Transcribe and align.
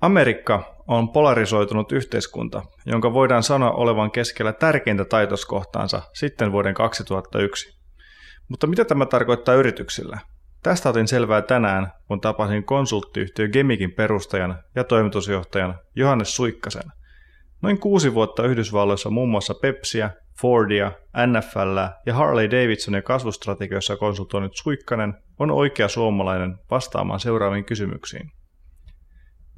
Amerikka 0.00 0.74
on 0.88 1.08
polarisoitunut 1.08 1.92
yhteiskunta, 1.92 2.62
jonka 2.86 3.12
voidaan 3.12 3.42
sanoa 3.42 3.70
olevan 3.70 4.10
keskellä 4.10 4.52
tärkeintä 4.52 5.04
taitoskohtaansa 5.04 6.02
sitten 6.14 6.52
vuoden 6.52 6.74
2001. 6.74 7.78
Mutta 8.48 8.66
mitä 8.66 8.84
tämä 8.84 9.06
tarkoittaa 9.06 9.54
yrityksillä? 9.54 10.18
Tästä 10.62 10.88
otin 10.88 11.08
selvää 11.08 11.42
tänään, 11.42 11.92
kun 12.08 12.20
tapasin 12.20 12.64
konsulttiyhtiö 12.64 13.48
Gemikin 13.48 13.92
perustajan 13.92 14.58
ja 14.74 14.84
toimitusjohtajan 14.84 15.78
Johannes 15.96 16.36
Suikkasen. 16.36 16.92
Noin 17.62 17.80
kuusi 17.80 18.14
vuotta 18.14 18.46
Yhdysvalloissa 18.46 19.10
muun 19.10 19.28
muassa 19.28 19.54
Pepsiä, 19.54 20.10
Fordia, 20.40 20.92
NFL 21.26 21.78
ja 22.06 22.14
Harley 22.14 22.50
Davidsonin 22.50 23.02
kasvustrategioissa 23.02 23.96
konsultoinut 23.96 24.56
Suikkanen 24.56 25.14
on 25.38 25.50
oikea 25.50 25.88
suomalainen 25.88 26.58
vastaamaan 26.70 27.20
seuraaviin 27.20 27.64
kysymyksiin. 27.64 28.30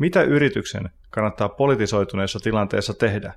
Mitä 0.00 0.22
yrityksen 0.22 0.90
kannattaa 1.10 1.48
politisoituneessa 1.48 2.38
tilanteessa 2.38 2.94
tehdä? 2.94 3.34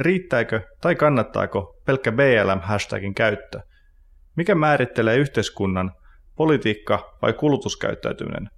Riittääkö 0.00 0.60
tai 0.80 0.94
kannattaako 0.94 1.82
pelkkä 1.86 2.12
BLM-hashtagin 2.12 3.14
käyttö? 3.14 3.60
Mikä 4.36 4.54
määrittelee 4.54 5.16
yhteiskunnan, 5.16 5.92
politiikka 6.36 7.18
vai 7.22 7.32
kulutuskäyttäytyminen? 7.32 8.50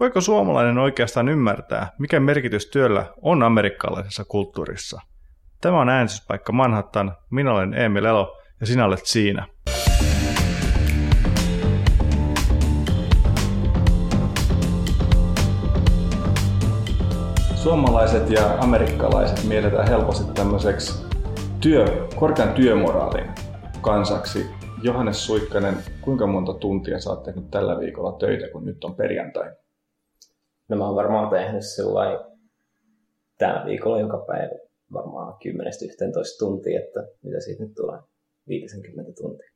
Voiko 0.00 0.20
suomalainen 0.20 0.78
oikeastaan 0.78 1.28
ymmärtää, 1.28 1.90
mikä 1.98 2.20
merkitys 2.20 2.66
työllä 2.66 3.06
on 3.22 3.42
amerikkalaisessa 3.42 4.24
kulttuurissa? 4.24 5.00
Tämä 5.60 5.80
on 5.80 5.88
äänestyspaikka 5.88 6.52
Manhattan, 6.52 7.16
minä 7.30 7.52
olen 7.52 7.74
Emil 7.74 8.04
Elo 8.04 8.40
ja 8.60 8.66
sinä 8.66 8.84
olet 8.84 9.06
siinä. 9.06 9.46
Suomalaiset 17.62 18.30
ja 18.30 18.58
amerikkalaiset 18.58 19.48
mielletään 19.48 19.88
helposti 19.88 20.32
tämmöiseksi 20.34 21.06
työ, 21.60 21.84
korkean 22.16 22.54
työmoraalin 22.54 23.30
kansaksi. 23.80 24.46
Johannes 24.82 25.26
Suikkanen, 25.26 25.74
kuinka 26.00 26.26
monta 26.26 26.54
tuntia 26.54 27.00
sä 27.00 27.10
oot 27.10 27.22
tehnyt 27.22 27.50
tällä 27.50 27.78
viikolla 27.78 28.12
töitä, 28.12 28.48
kun 28.52 28.64
nyt 28.64 28.84
on 28.84 28.94
perjantai? 28.94 29.50
No 30.68 30.76
mä 30.76 30.86
oon 30.86 30.96
varmaan 30.96 31.30
tehnyt 31.30 31.66
sellainen 31.66 32.18
tällä 33.38 33.64
viikolla 33.66 34.00
joka 34.00 34.18
päivä 34.26 34.54
varmaan 34.92 35.34
10-11 35.34 35.36
tuntia, 36.38 36.80
että 36.80 37.00
mitä 37.22 37.40
siitä 37.40 37.62
nyt 37.62 37.74
tulee, 37.74 37.98
50 38.48 39.12
tuntia. 39.22 39.50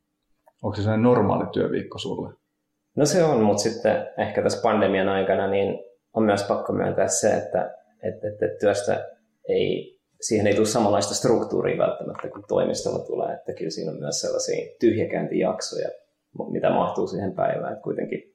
Onko 0.62 0.77
se 0.77 0.83
sellainen 0.83 1.02
normaali 1.02 1.46
työviikko 1.52 1.98
sulle? 1.98 2.33
No 2.96 3.06
se 3.06 3.24
on, 3.24 3.42
mutta 3.42 3.62
sitten 3.62 4.06
ehkä 4.18 4.42
tässä 4.42 4.62
pandemian 4.62 5.08
aikana 5.08 5.46
niin 5.46 5.84
on 6.14 6.22
myös 6.22 6.42
pakko 6.42 6.72
myöntää 6.72 7.08
se, 7.08 7.36
että, 7.36 7.83
että, 8.08 8.28
että 8.28 8.47
työstä 8.60 9.10
ei, 9.48 9.98
siihen 10.20 10.47
ei 10.47 10.55
tule 10.55 10.66
samanlaista 10.66 11.14
struktuuria 11.14 11.78
välttämättä 11.78 12.28
kuin 12.28 12.44
toimistolla 12.48 12.98
tulee, 12.98 13.34
että 13.34 13.52
kyllä 13.52 13.70
siinä 13.70 13.92
on 13.92 13.98
myös 13.98 14.20
sellaisia 14.20 14.77
tyhjäkäyntijaksoja, 14.80 15.88
mitä 16.50 16.70
mahtuu 16.70 17.06
siihen 17.06 17.34
päivään, 17.34 17.72
että 17.72 17.83
kuitenkin 17.83 18.34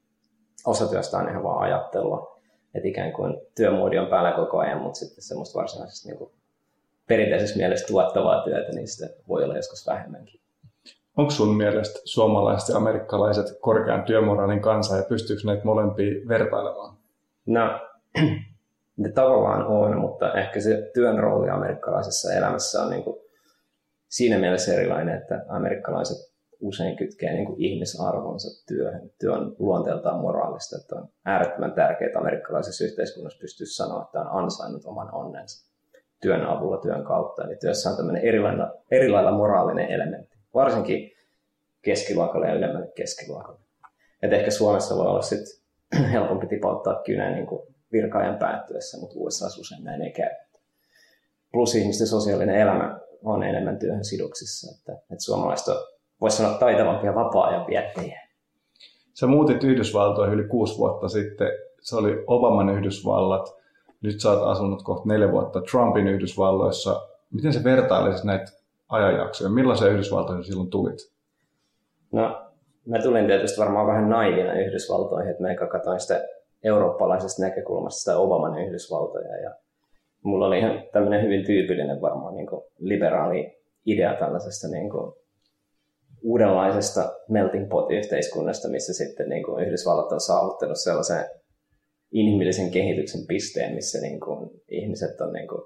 osa 0.66 0.88
työstä 0.88 1.18
on 1.18 1.30
ihan 1.30 1.44
vaan 1.44 1.62
ajattelua, 1.62 2.40
että 2.76 2.88
ikään 2.88 3.12
kuin 3.12 3.38
työmuodi 3.56 3.98
on 3.98 4.08
päällä 4.08 4.32
koko 4.32 4.58
ajan, 4.58 4.82
mutta 4.82 5.00
sitten 5.00 5.24
semmoista 5.24 5.60
varsinaisesti 5.60 6.08
niin 6.08 6.18
kuin 6.18 6.32
perinteisessä 7.08 7.58
mielessä 7.58 7.88
tuottavaa 7.88 8.44
työtä, 8.44 8.72
niin 8.72 8.88
sitä 8.88 9.14
voi 9.28 9.44
olla 9.44 9.56
joskus 9.56 9.88
vähemmänkin. 9.88 10.42
Onko 11.18 11.32
sun 11.32 11.58
mielestä 11.58 12.00
suomalaiset 12.06 12.70
ja 12.70 12.78
amerikkalaiset 12.78 13.46
korkean 13.62 14.04
työmoraalin 14.04 14.62
kanssa 14.62 14.98
ja 14.98 15.04
pystyykö 15.04 15.42
näitä 15.46 15.66
molempia 15.66 16.28
vertailemaan? 16.28 16.98
No, 17.46 17.80
ne 19.00 19.12
tavallaan 19.12 19.68
on, 19.68 20.00
mutta 20.00 20.34
ehkä 20.34 20.60
se 20.60 20.92
työn 20.94 21.20
rooli 21.20 21.50
amerikkalaisessa 21.50 22.34
elämässä 22.34 22.82
on 22.82 22.90
niin 22.90 23.04
kuin 23.04 23.20
siinä 24.08 24.38
mielessä 24.38 24.74
erilainen, 24.74 25.18
että 25.18 25.46
amerikkalaiset 25.48 26.18
usein 26.60 26.98
kytkee 26.98 27.34
niin 27.34 27.46
kuin 27.46 27.62
ihmisarvonsa 27.62 28.66
työhön. 28.68 29.10
Työ 29.20 29.34
on 29.34 29.56
luonteeltaan 29.60 30.22
moraalista, 30.22 30.78
että 30.78 30.96
on 30.96 31.10
äärettömän 31.26 31.74
tärkeää, 31.74 32.08
että 32.08 32.20
amerikkalaisessa 32.20 32.86
yhteiskunnassa 32.86 33.40
pystyy 33.42 33.68
sanoa, 33.68 34.02
että 34.02 34.20
on 34.20 34.44
ansainnut 34.44 34.86
oman 34.86 35.16
onnensa 35.16 35.70
työn 36.22 36.46
avulla, 36.46 36.78
työn 36.78 37.04
kautta. 37.04 37.44
Eli 37.44 37.56
työssä 37.56 37.90
on 37.90 37.98
tämmöinen 37.98 38.24
erilailla, 38.24 38.74
erilailla 38.92 39.32
moraalinen 39.32 39.90
elementti, 39.90 40.38
varsinkin 40.54 41.12
keskiluokalle 41.82 42.48
ja 42.48 42.54
ylemmälle 42.54 42.92
keskiluokalle. 42.96 43.60
Et 44.22 44.34
ehkä 44.34 44.52
Suomessa 44.52 44.96
voi 44.96 45.08
olla 45.08 45.22
sit 45.22 45.64
helpompi 46.14 46.48
tipauttaa 46.48 47.02
kynä 47.06 47.32
niin 47.32 47.48
kuin 47.48 47.76
virka-ajan 47.92 48.38
päättyessä, 48.38 49.00
mutta 49.00 49.16
USA 49.18 49.46
usein 49.60 49.84
näin 49.84 50.02
ei 50.02 50.12
käy. 50.12 50.30
Plus 51.52 51.76
ihmisten 51.76 52.08
sosiaalinen 52.08 52.56
elämä 52.56 53.00
on 53.24 53.44
enemmän 53.44 53.80
työhön 53.80 54.06
sidoksissa, 54.06 54.76
että, 54.78 54.92
että 54.92 55.24
suomalaiset 55.24 55.68
on, 55.68 55.76
voisi 56.22 56.38
sanoa, 56.38 56.58
taitavampia 56.58 57.16
vapaa-ajan 57.16 57.68
viettäjiä. 57.68 58.22
Sä 59.14 59.28
muutit 59.28 59.64
Yhdysvaltoihin 59.64 60.40
yli 60.40 60.48
kuusi 60.48 60.78
vuotta 60.78 61.10
sitten. 61.10 61.48
Se 61.82 61.96
oli 61.96 62.24
Obaman 62.28 62.70
Yhdysvallat 62.70 63.60
nyt 64.02 64.20
sä 64.20 64.32
oot 64.32 64.48
asunut 64.48 64.84
kohta 64.84 65.08
neljä 65.08 65.32
vuotta 65.32 65.62
Trumpin 65.62 66.08
Yhdysvalloissa. 66.08 67.02
Miten 67.34 67.54
se 67.54 67.64
vertailisi 67.64 68.28
näitä 68.28 68.52
ajanjaksoja? 68.90 69.50
Millaisia 69.50 69.88
Yhdysvaltoihin 69.88 70.44
silloin 70.44 70.70
tulit? 70.70 71.12
No, 72.12 72.52
mä 72.86 73.02
tulin 73.02 73.28
tietysti 73.28 73.62
varmaan 73.62 73.88
vähän 73.88 74.10
naivina 74.10 74.54
Yhdysvaltoihin, 74.54 75.32
että 75.32 75.44
mä 75.44 75.68
katsoin 75.72 76.00
sitä 76.00 76.22
eurooppalaisesta 76.64 77.42
näkökulmasta 77.42 78.00
sitä 78.00 78.18
Obaman 78.18 78.58
Yhdysvaltoja. 78.58 79.36
Ja 79.36 79.56
mulla 80.24 80.48
oli 80.48 80.60
ihan 80.60 80.84
tämmöinen 80.94 81.24
hyvin 81.24 81.46
tyypillinen 81.46 82.02
varmaan 82.02 82.36
niin 82.36 82.48
kuin 82.48 82.62
liberaali 82.80 83.60
idea 83.86 84.14
tällaisesta 84.14 84.68
niin 84.68 84.90
kuin 84.90 85.14
uudenlaisesta 86.22 87.12
melting 87.30 87.70
pot-yhteiskunnasta, 87.70 88.70
missä 88.70 88.94
sitten 88.94 89.30
niin 89.30 89.44
kuin 89.44 89.66
Yhdysvallat 89.66 90.12
on 90.12 90.22
saavuttanut 90.22 90.78
sellaisen 90.78 91.26
inhimillisen 92.12 92.72
kehityksen 92.72 93.28
pisteen, 93.28 93.76
missä 93.76 94.02
niin 94.02 94.20
kuin 94.20 94.50
ihmiset 94.68 95.22
on 95.22 95.34
niin 95.34 95.48
kuin 95.48 95.62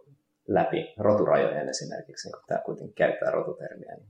läpi 0.47 0.93
roturajojen 0.97 1.69
esimerkiksi, 1.69 2.27
niin 2.27 2.33
kuin 2.33 2.43
tämä 2.47 2.61
kuitenkin 2.65 2.95
käyttää 2.95 3.31
rotutermiä, 3.31 3.95
niin 3.95 4.09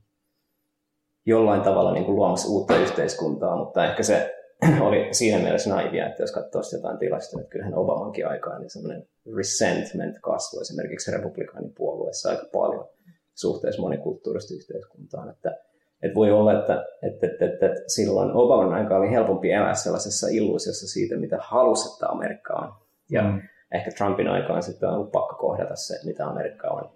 jollain 1.26 1.62
tavalla 1.62 1.94
niin 1.94 2.06
kuin 2.06 2.16
luomassa 2.16 2.52
uutta 2.52 2.78
yhteiskuntaa, 2.78 3.58
mutta 3.58 3.86
ehkä 3.86 4.04
se 4.04 4.33
oli 4.88 5.08
siinä 5.12 5.40
mielessä 5.40 5.70
naivia, 5.70 6.08
että 6.08 6.24
jos 6.24 6.32
katsoo 6.32 6.62
jotain 6.74 6.98
tilastoja, 6.98 7.42
että 7.42 7.52
kyllähän 7.52 7.76
Obamankin 7.76 8.28
aikaan 8.28 8.62
niin 8.62 8.70
semmoinen 8.70 9.08
resentment 9.38 10.16
kasvoi 10.22 10.62
esimerkiksi 10.62 11.12
republikaanipuolueessa 11.12 12.30
aika 12.30 12.46
paljon 12.54 12.90
suhteessa 13.34 13.82
monikulttuurista 13.82 14.54
yhteiskuntaan, 14.54 15.30
että 15.30 15.58
että 16.04 16.16
voi 16.16 16.32
olla, 16.32 16.60
että, 16.60 16.86
että, 17.04 17.28
että, 17.28 17.46
että, 17.46 17.66
että 17.66 17.82
silloin 17.88 18.32
Obaman 18.32 18.74
aika 18.74 18.98
oli 18.98 19.12
helpompi 19.12 19.52
elää 19.52 19.74
sellaisessa 19.74 20.28
illuusiossa 20.32 20.88
siitä, 20.88 21.18
mitä 21.18 21.38
halusi, 21.42 21.94
että 21.94 22.08
Amerikka 22.08 22.54
on. 22.54 22.74
Ja 23.12 23.24
mm. 23.24 23.42
ehkä 23.72 23.92
Trumpin 23.98 24.28
aikaan 24.28 24.64
sitten 24.64 24.90
on 24.90 24.96
ollut 24.96 25.12
pakko 25.12 25.36
kohdata 25.36 25.76
se, 25.76 26.06
mitä 26.06 26.28
Amerikka 26.28 26.68
on. 26.68 26.90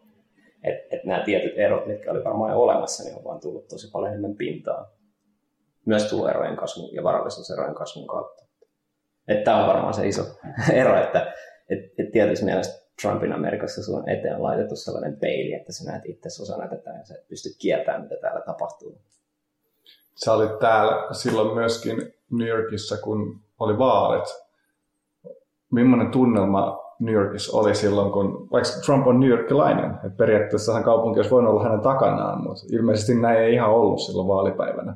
Että 0.64 0.96
et 0.96 1.04
nämä 1.04 1.24
tietyt 1.26 1.58
erot, 1.58 1.88
mitkä 1.88 2.12
oli 2.12 2.24
varmaan 2.24 2.52
jo 2.52 2.60
olemassa, 2.60 3.04
niin 3.04 3.18
on 3.18 3.24
vaan 3.24 3.40
tullut 3.40 3.68
tosi 3.68 3.92
paljon 3.92 4.12
enemmän 4.12 4.36
pintaa. 4.36 4.97
Myös 5.88 6.10
tuloerojen 6.10 6.56
kasvun 6.56 6.94
ja 6.94 7.04
varallisuuserojen 7.04 7.76
kasvun 7.76 8.08
kautta. 8.08 8.46
Että 9.28 9.44
tämä 9.44 9.62
on 9.62 9.68
varmaan 9.68 9.94
se 9.94 10.08
iso 10.08 10.22
ero, 10.74 11.04
että 11.04 11.34
et, 11.70 11.80
et 11.98 12.12
tietysti 12.12 12.46
mielestä 12.46 12.88
Trumpin 13.02 13.34
Amerikassa 13.34 13.82
eteen 14.08 14.36
on 14.36 14.44
laitettu 14.44 14.76
sellainen 14.76 15.18
peili, 15.20 15.54
että 15.54 15.72
sä 15.72 15.92
näet 15.92 16.06
itse 16.06 16.42
osana 16.42 16.68
tätä 16.68 16.90
ja 16.90 17.06
sä 17.06 17.16
pystyt 17.30 17.54
kieltämään, 17.62 18.02
mitä 18.02 18.16
täällä 18.22 18.42
tapahtuu. 18.46 19.02
Sä 20.26 20.34
olit 20.34 20.60
täällä 20.60 21.14
silloin 21.14 21.56
myöskin 21.56 22.14
New 22.32 22.48
Yorkissa, 22.48 22.98
kun 22.98 23.40
oli 23.60 23.78
vaalit. 23.78 24.24
Millainen 25.72 26.12
tunnelma 26.12 26.88
New 27.00 27.14
Yorkissa 27.14 27.58
oli 27.58 27.76
silloin, 27.76 28.12
kun 28.12 28.48
vaikka 28.52 28.70
Trump 28.86 29.08
on 29.08 29.20
New 29.20 29.30
Yorkilainen, 29.30 29.92
että 29.92 30.18
periaatteessa 30.18 30.84
kaupunki 30.84 31.20
olisi 31.20 31.32
voinut 31.32 31.52
olla 31.52 31.64
hänen 31.64 31.80
takanaan, 31.80 32.44
mutta 32.44 32.66
ilmeisesti 32.72 33.16
näin 33.16 33.40
ei 33.40 33.54
ihan 33.54 33.70
ollut 33.70 34.00
silloin 34.00 34.28
vaalipäivänä. 34.28 34.96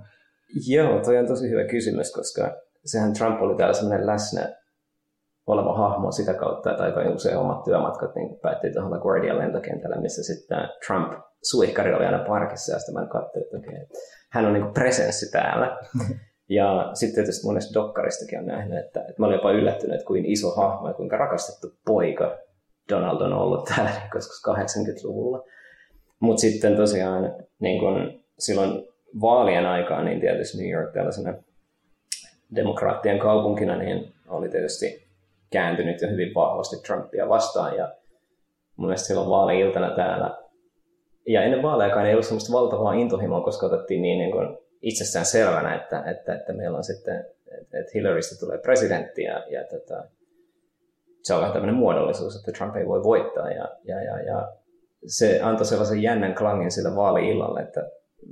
Joo, 0.67 0.99
toi 0.99 1.17
on 1.17 1.27
tosi 1.27 1.49
hyvä 1.49 1.63
kysymys, 1.63 2.13
koska 2.13 2.57
sehän 2.85 3.13
Trump 3.13 3.41
oli 3.41 3.57
täällä 3.57 3.73
sellainen 3.73 4.07
läsnä 4.07 4.55
oleva 5.47 5.77
hahmo 5.77 6.11
sitä 6.11 6.33
kautta, 6.33 6.71
että 6.71 6.83
aika 6.83 7.09
usein 7.09 7.37
omat 7.37 7.63
työmatkat 7.63 8.15
niin 8.15 8.39
päättyi 8.41 8.73
tuohon 8.73 8.91
LaGuardia 8.91 9.37
lentokentällä, 9.37 10.01
missä 10.01 10.23
sitten 10.23 10.57
Trump 10.87 11.13
suihkari 11.43 11.93
oli 11.93 12.05
aina 12.05 12.25
parkissa 12.27 12.73
ja 12.73 12.79
sitten 12.79 12.95
mä 12.95 13.07
katsoin, 13.07 13.43
että 13.43 13.57
okei, 13.57 13.87
hän 14.29 14.45
on 14.45 14.53
niin 14.53 14.73
presenssi 14.73 15.31
täällä. 15.31 15.77
Ja 16.49 16.91
sitten 16.93 17.15
tietysti 17.15 17.47
monesta 17.47 17.79
dokkaristakin 17.79 18.39
on 18.39 18.45
nähnyt, 18.45 18.79
että, 18.79 18.99
että 18.99 19.13
mä 19.17 19.25
olin 19.25 19.35
jopa 19.35 19.51
yllättynyt, 19.51 19.95
että 19.95 20.07
kuin 20.07 20.25
iso 20.25 20.55
hahmo 20.55 20.87
ja 20.87 20.93
kuinka 20.93 21.17
rakastettu 21.17 21.77
poika 21.85 22.37
Donald 22.89 23.21
on 23.21 23.33
ollut 23.33 23.65
täällä 23.65 23.91
koska 24.13 24.53
80-luvulla. 24.53 25.43
Mutta 26.19 26.41
sitten 26.41 26.75
tosiaan 26.75 27.35
niin 27.59 27.79
kun 27.79 28.23
silloin 28.39 28.90
vaalien 29.21 29.65
aikaan, 29.65 30.05
niin 30.05 30.19
tietysti 30.19 30.57
New 30.57 30.71
York 30.71 30.93
tällaisena 30.93 31.33
demokraattien 32.55 33.19
kaupunkina, 33.19 33.77
niin 33.77 34.13
oli 34.27 34.49
tietysti 34.49 35.07
kääntynyt 35.49 36.01
jo 36.01 36.09
hyvin 36.09 36.33
vahvasti 36.35 36.75
Trumpia 36.87 37.29
vastaan. 37.29 37.77
Ja 37.77 37.93
mun 38.75 38.87
mielestä 38.87 39.07
silloin 39.07 39.29
vaali-iltana 39.29 39.95
täällä, 39.95 40.37
ja 41.27 41.43
ennen 41.43 41.63
vaalejakaan 41.63 42.05
ei 42.05 42.13
ollut 42.13 42.25
sellaista 42.25 42.53
valtavaa 42.53 42.93
intohimoa, 42.93 43.41
koska 43.41 43.65
otettiin 43.65 44.01
niin, 44.01 44.19
niin 44.19 44.31
kuin 44.31 44.57
itsestään 44.81 45.25
selvänä, 45.25 45.75
että, 45.75 46.03
että, 46.11 46.35
että 46.35 46.53
meillä 46.53 46.77
on 46.77 46.83
sitten, 46.83 47.25
että 47.51 47.91
Hillarysta 47.93 48.45
tulee 48.45 48.57
presidentti 48.57 49.23
ja, 49.23 49.43
ja 49.49 49.63
tota, 49.63 50.03
se 51.23 51.33
on 51.33 51.39
vähän 51.39 51.53
tämmöinen 51.53 51.75
muodollisuus, 51.75 52.35
että 52.35 52.51
Trump 52.51 52.75
ei 52.75 52.87
voi 52.87 53.03
voittaa 53.03 53.51
ja, 53.51 53.67
ja, 53.83 54.03
ja, 54.03 54.21
ja 54.21 54.51
se 55.05 55.41
antoi 55.41 55.65
sellaisen 55.65 56.01
jännän 56.01 56.35
klangin 56.35 56.71
sille 56.71 56.95
vaali-illalle, 56.95 57.61
että 57.61 57.89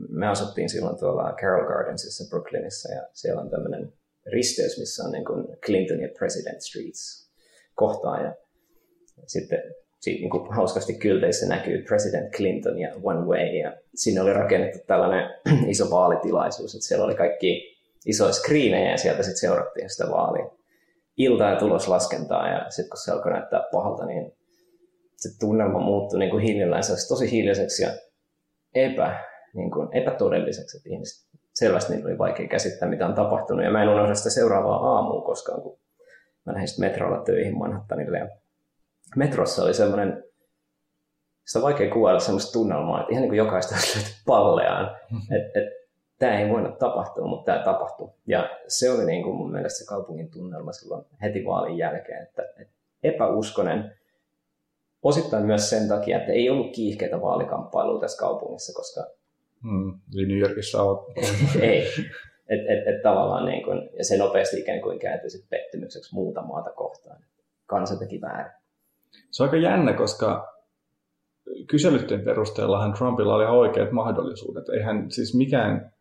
me 0.09 0.27
asuttiin 0.27 0.69
silloin 0.69 0.99
tuolla 0.99 1.35
Carroll 1.41 1.67
Gardensissa 1.67 2.29
Brooklynissa 2.29 2.93
ja 2.93 3.07
siellä 3.13 3.41
on 3.41 3.49
tämmöinen 3.49 3.93
risteys, 4.31 4.79
missä 4.79 5.03
on 5.03 5.11
niin 5.11 5.25
kuin 5.25 5.47
Clinton 5.65 6.01
ja 6.01 6.09
President 6.17 6.61
Streets 6.61 7.31
kohtaa 7.75 8.21
ja 8.21 8.35
sitten 9.27 9.61
siitä 9.99 10.19
niin 10.19 10.29
kuin 10.29 10.53
hauskasti 10.53 10.93
kylteissä 10.93 11.47
näkyy 11.47 11.83
President 11.83 12.33
Clinton 12.35 12.79
ja 12.79 12.95
One 13.03 13.25
Way 13.25 13.45
ja 13.45 13.77
sinne 13.95 14.21
oli 14.21 14.33
rakennettu 14.33 14.79
tällainen 14.87 15.29
iso 15.73 15.91
vaalitilaisuus, 15.91 16.75
että 16.75 16.87
siellä 16.87 17.05
oli 17.05 17.15
kaikki 17.15 17.77
isoja 18.05 18.33
screenejä 18.33 18.91
ja 18.91 18.97
sieltä 18.97 19.23
sitten 19.23 19.37
seurattiin 19.39 19.89
sitä 19.89 20.11
vaalia. 20.11 20.51
Iltaa 21.17 21.49
ja 21.49 21.59
tuloslaskentaa 21.59 22.49
ja 22.49 22.69
sitten 22.69 22.89
kun 22.89 22.97
se 22.97 23.11
alkoi 23.11 23.31
näyttää 23.31 23.63
pahalta, 23.71 24.05
niin 24.05 24.31
se 25.17 25.29
tunnelma 25.39 25.79
muuttui 25.79 26.19
niin 26.19 26.31
kuin 26.31 26.43
hiljalleen 26.43 26.83
tosi 27.07 27.31
hiljaiseksi 27.31 27.83
ja 27.83 27.89
epä, 28.75 29.28
niin 29.53 29.71
kuin 29.71 29.89
epätodelliseksi, 29.91 30.77
että 30.77 30.89
ihmiset 30.89 31.29
selvästi 31.53 31.93
niin 31.93 32.05
oli 32.05 32.17
vaikea 32.17 32.47
käsittää, 32.47 32.89
mitä 32.89 33.07
on 33.07 33.13
tapahtunut. 33.13 33.65
Ja 33.65 33.71
mä 33.71 33.83
en 33.83 33.89
unohda 33.89 34.15
sitä 34.15 34.29
seuraavaa 34.29 34.95
aamua 34.95 35.21
koskaan, 35.21 35.61
kun 35.61 35.79
mä 36.45 36.53
lähdin 36.53 36.67
sitten 36.67 36.89
metrolla 36.89 37.23
töihin 37.23 37.57
Manhattanille. 37.57 38.17
Ja 38.17 38.29
metrossa 39.15 39.63
oli 39.63 39.73
semmoinen, 39.73 40.23
sitä 41.45 41.59
on 41.59 41.63
vaikea 41.63 41.93
kuvailla 41.93 42.19
semmoista 42.19 42.51
tunnelmaa, 42.51 42.99
että 42.99 43.11
ihan 43.11 43.21
niin 43.21 43.29
kuin 43.29 43.37
jokaista 43.37 43.75
olisi 43.75 44.21
palleaan. 44.25 44.95
Että 45.31 45.59
et, 45.59 45.79
tämä 46.19 46.39
ei 46.39 46.49
voinut 46.49 46.77
tapahtua, 46.77 47.27
mutta 47.27 47.51
tämä 47.51 47.65
tapahtui. 47.65 48.09
Ja 48.27 48.49
se 48.67 48.91
oli 48.91 49.05
niin 49.05 49.23
kuin 49.23 49.35
mun 49.35 49.51
mielestä 49.51 49.79
se 49.79 49.85
kaupungin 49.85 50.31
tunnelma 50.31 50.71
silloin 50.71 51.05
heti 51.21 51.45
vaalin 51.45 51.77
jälkeen, 51.77 52.23
että, 52.23 52.43
että 52.59 52.73
epäuskonen, 53.03 53.95
osittain 55.03 55.45
myös 55.45 55.69
sen 55.69 55.87
takia, 55.87 56.17
että 56.17 56.31
ei 56.31 56.49
ollut 56.49 56.75
kiihkeitä 56.75 57.21
vaalikamppailuja 57.21 58.01
tässä 58.01 58.19
kaupungissa, 58.19 58.73
koska... 58.75 59.18
Hmm, 59.63 59.99
eli 60.13 60.25
New 60.25 60.37
Yorkissa 60.37 60.83
on. 60.83 61.05
ei. 61.61 61.87
Et, 62.49 62.59
et, 62.59 62.95
et 62.95 63.01
tavallaan 63.03 63.45
niin 63.45 63.63
kuin, 63.63 63.89
ja 63.97 64.03
se 64.03 64.17
nopeasti 64.17 64.59
ikään 64.59 64.81
kuin 64.81 64.99
kääntyi 64.99 65.29
pettymykseksi 65.49 66.15
muuta 66.15 66.41
maata 66.41 66.69
kohtaan. 66.71 67.23
Kansa 67.65 67.99
teki 67.99 68.21
väärin. 68.21 68.51
Se 69.31 69.43
on 69.43 69.49
aika 69.49 69.57
jännä, 69.57 69.93
koska 69.93 70.53
kyselytten 71.67 72.21
perusteellahan 72.21 72.93
Trumpilla 72.93 73.35
oli 73.35 73.45
oikeat 73.45 73.91
mahdollisuudet. 73.91 74.69
Eihän 74.69 75.11
siis 75.11 75.35
mikään 75.35 75.91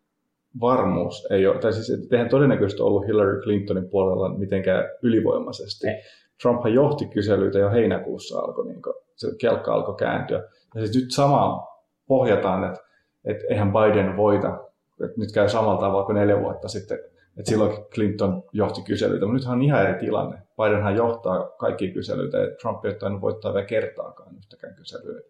varmuus 0.60 1.26
ei 1.30 1.46
ole, 1.46 1.58
tai 1.58 1.72
siis 1.72 2.12
eihän 2.12 2.28
todennäköisesti 2.28 2.82
ollut 2.82 3.06
Hillary 3.06 3.40
Clintonin 3.40 3.90
puolella 3.90 4.38
mitenkään 4.38 4.84
ylivoimaisesti. 5.02 5.88
Ei. 5.88 6.02
Trumphan 6.42 6.74
johti 6.74 7.06
kyselyitä 7.06 7.58
jo 7.58 7.70
heinäkuussa 7.70 8.38
alkoi, 8.38 8.66
niin 8.66 8.82
kuin, 8.82 8.94
se 9.16 9.28
kelkka 9.40 9.74
alkoi 9.74 9.96
kääntyä. 9.96 10.38
Ja 10.74 10.80
siis 10.80 10.96
nyt 10.96 11.10
sama 11.10 11.66
pohjataan, 12.06 12.64
että, 12.64 12.87
että 13.24 13.44
eihän 13.50 13.72
Biden 13.72 14.16
voita, 14.16 14.58
että 15.04 15.20
nyt 15.20 15.32
käy 15.32 15.48
samalla 15.48 15.80
tavalla 15.80 16.06
kuin 16.06 16.16
neljä 16.16 16.40
vuotta 16.40 16.68
sitten, 16.68 16.98
että 17.38 17.50
silloin 17.50 17.84
Clinton 17.94 18.42
johti 18.52 18.82
kyselyitä, 18.82 19.26
mutta 19.26 19.36
nythän 19.38 19.54
on 19.54 19.62
ihan 19.62 19.82
eri 19.82 19.98
tilanne. 20.00 20.38
Bidenhan 20.56 20.96
johtaa 20.96 21.50
kaikki 21.58 21.90
kyselyitä 21.90 22.38
ja 22.38 22.56
Trump 22.62 22.84
ei 22.84 22.92
ole 23.02 23.20
voittaa 23.20 23.54
vielä 23.54 23.66
kertaakaan 23.66 24.36
yhtäkään 24.36 24.74
kyselyä. 24.74 25.20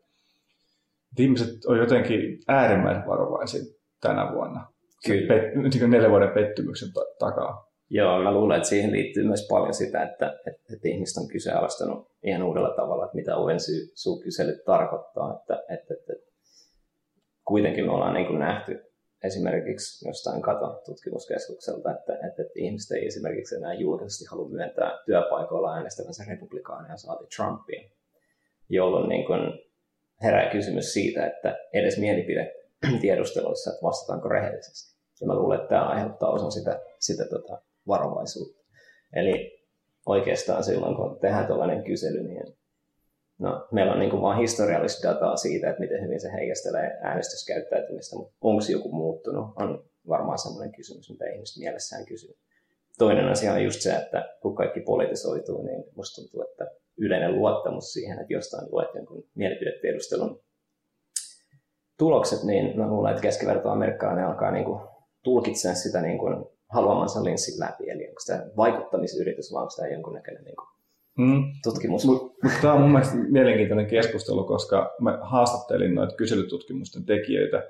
Ihmiset 1.18 1.64
on 1.66 1.78
jotenkin 1.78 2.40
äärimmäisen 2.48 3.06
varovaisia 3.06 3.62
tänä 4.00 4.32
vuonna. 4.32 4.72
Kyllä. 5.06 5.28
Pet, 5.28 5.54
niin 5.54 5.90
neljän 5.90 6.10
vuoden 6.10 6.30
pettymyksen 6.30 6.88
takaa. 7.18 7.68
Joo, 7.90 8.22
mä 8.22 8.32
luulen, 8.32 8.56
että 8.56 8.68
siihen 8.68 8.92
liittyy 8.92 9.24
myös 9.24 9.46
paljon 9.50 9.74
sitä, 9.74 10.02
että, 10.02 10.38
että, 10.46 10.74
että 10.74 10.88
ihmiset 10.88 11.16
on 11.16 11.28
kyseenalaistanut 11.28 12.08
ihan 12.22 12.42
uudella 12.42 12.70
tavalla, 12.70 13.04
että 13.04 13.16
mitä 13.16 13.36
ONSU-kyselyt 13.36 14.64
tarkoittaa. 14.64 15.34
Että, 15.34 15.62
että, 15.74 15.94
että 15.94 16.27
kuitenkin 17.48 17.84
me 17.84 17.92
ollaan 17.92 18.14
niin 18.14 18.26
kuin 18.26 18.38
nähty 18.38 18.84
esimerkiksi 19.24 20.08
jostain 20.08 20.42
kato-tutkimuskeskukselta, 20.42 21.90
että, 21.90 22.12
että, 22.12 22.42
että 22.42 22.54
ihmiset 22.56 22.90
ei 22.90 23.06
esimerkiksi 23.06 23.56
enää 23.56 23.74
julkisesti 23.74 24.24
halua 24.30 24.48
myöntää 24.48 24.98
työpaikoilla 25.06 25.74
äänestävänsä 25.74 26.24
republikaania 26.28 26.96
saati 26.96 27.24
Trumpia, 27.36 27.90
jolloin 28.68 29.08
niin 29.08 29.26
kuin 29.26 29.40
herää 30.22 30.50
kysymys 30.50 30.92
siitä, 30.92 31.26
että 31.26 31.58
edes 31.72 31.98
mielipide 31.98 32.54
tiedusteluissa, 33.00 33.70
että 33.70 33.82
vastataanko 33.82 34.28
rehellisesti. 34.28 34.98
Ja 35.20 35.26
mä 35.26 35.34
luulen, 35.34 35.60
että 35.60 35.68
tämä 35.68 35.88
aiheuttaa 35.88 36.30
osan 36.30 36.52
sitä, 36.52 36.80
sitä 36.98 37.24
tota 37.24 37.62
varovaisuutta. 37.88 38.64
Eli 39.12 39.64
oikeastaan 40.06 40.64
silloin, 40.64 40.96
kun 40.96 41.18
tehdään 41.20 41.46
tällainen 41.46 41.84
kysely, 41.84 42.22
niin 42.22 42.58
no, 43.38 43.68
meillä 43.72 43.92
on 43.92 43.98
niin 43.98 44.10
kuin 44.10 44.22
vain 44.22 44.38
historiallista 44.38 45.08
dataa 45.08 45.36
siitä, 45.36 45.70
että 45.70 45.80
miten 45.80 46.02
hyvin 46.02 46.20
se 46.20 46.32
heijastelee 46.32 46.98
äänestyskäyttäytymistä, 47.02 48.16
mutta 48.16 48.34
onko 48.40 48.62
joku 48.72 48.92
muuttunut, 48.92 49.46
on 49.56 49.84
varmaan 50.08 50.38
sellainen 50.38 50.74
kysymys, 50.74 51.10
mitä 51.10 51.24
ihmiset 51.26 51.56
mielessään 51.58 52.06
kysyy. 52.06 52.34
Toinen 52.98 53.28
asia 53.28 53.52
on 53.52 53.64
just 53.64 53.80
se, 53.80 53.94
että 53.94 54.36
kun 54.42 54.54
kaikki 54.54 54.80
politisoituu, 54.80 55.62
niin 55.62 55.84
musta 55.96 56.22
tuntuu, 56.22 56.42
että 56.50 56.70
yleinen 56.98 57.36
luottamus 57.36 57.92
siihen, 57.92 58.20
että 58.20 58.32
jostain 58.32 58.68
luet 58.72 58.88
jonkun 58.94 59.24
mielipidetiedustelun 59.34 60.40
tulokset, 61.98 62.42
niin 62.42 62.76
mä 62.76 62.88
luulen, 62.88 63.10
että 63.10 63.22
keskivertoamerikkalainen 63.22 64.26
alkaa 64.26 64.50
niin 64.50 64.64
kuin 64.64 64.80
tulkitsemaan 65.24 65.76
sitä 65.76 66.00
niin 66.00 66.18
kuin 66.18 66.44
haluamansa 66.68 67.24
linssin 67.24 67.60
läpi. 67.60 67.90
Eli 67.90 68.08
onko 68.08 68.20
tämä 68.26 68.46
vaikuttamisyritys 68.56 69.52
vai 69.52 69.62
onko 69.62 69.74
tämä 69.76 69.88
jonkunnäköinen 69.88 70.44
niin 70.44 70.56
kuin 70.56 70.68
mm. 71.18 71.44
tutkimus? 71.62 72.06
Mutta 72.06 72.34
mut 72.42 72.52
tämä 72.62 72.74
on 72.74 72.80
mun 72.80 72.90
mielestä 72.90 73.16
mielenkiintoinen 73.16 73.86
keskustelu, 73.86 74.44
koska 74.44 74.94
mä 75.00 75.18
haastattelin 75.22 75.94
noita 75.94 76.16
kyselytutkimusten 76.16 77.04
tekijöitä 77.04 77.62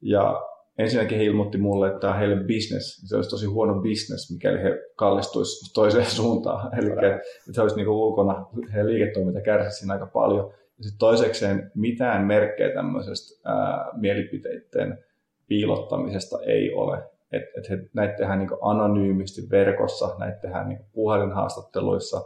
ja 0.00 0.42
ensinnäkin 0.78 1.18
he 1.18 1.24
ilmoitti 1.24 1.58
mulle, 1.58 1.88
että 1.88 2.00
tämä 2.00 2.12
on 2.12 2.18
heille 2.18 2.36
business. 2.36 3.08
Se 3.08 3.16
olisi 3.16 3.30
tosi 3.30 3.46
huono 3.46 3.74
business, 3.74 4.32
mikäli 4.32 4.62
he 4.62 4.82
kallistuisi 4.96 5.74
toiseen 5.74 6.06
suuntaan. 6.06 6.70
Eli 6.78 6.90
että 6.90 7.20
se 7.52 7.62
olisi 7.62 7.76
niin 7.76 7.88
ulkona, 7.88 8.46
heidän 8.72 8.86
liiketoiminta 8.86 9.40
kärsisi 9.40 9.92
aika 9.92 10.06
paljon. 10.06 10.52
Ja 10.78 10.84
sitten 10.84 10.98
toisekseen 10.98 11.70
mitään 11.74 12.26
merkkejä 12.26 12.74
tämmöisestä 12.74 13.50
ää, 13.50 13.90
mielipiteiden 13.96 15.04
piilottamisesta 15.46 16.38
ei 16.46 16.72
ole. 16.72 17.02
Et, 17.32 17.42
et 17.58 17.70
he, 17.70 17.78
näitä 17.94 18.14
tehdään 18.16 18.38
niin 18.38 18.50
anonyymisti 18.62 19.50
verkossa, 19.50 20.16
näitä 20.18 20.38
tehdään 20.38 20.68
niin 20.68 20.80
puhelinhaastatteluissa, 20.92 22.20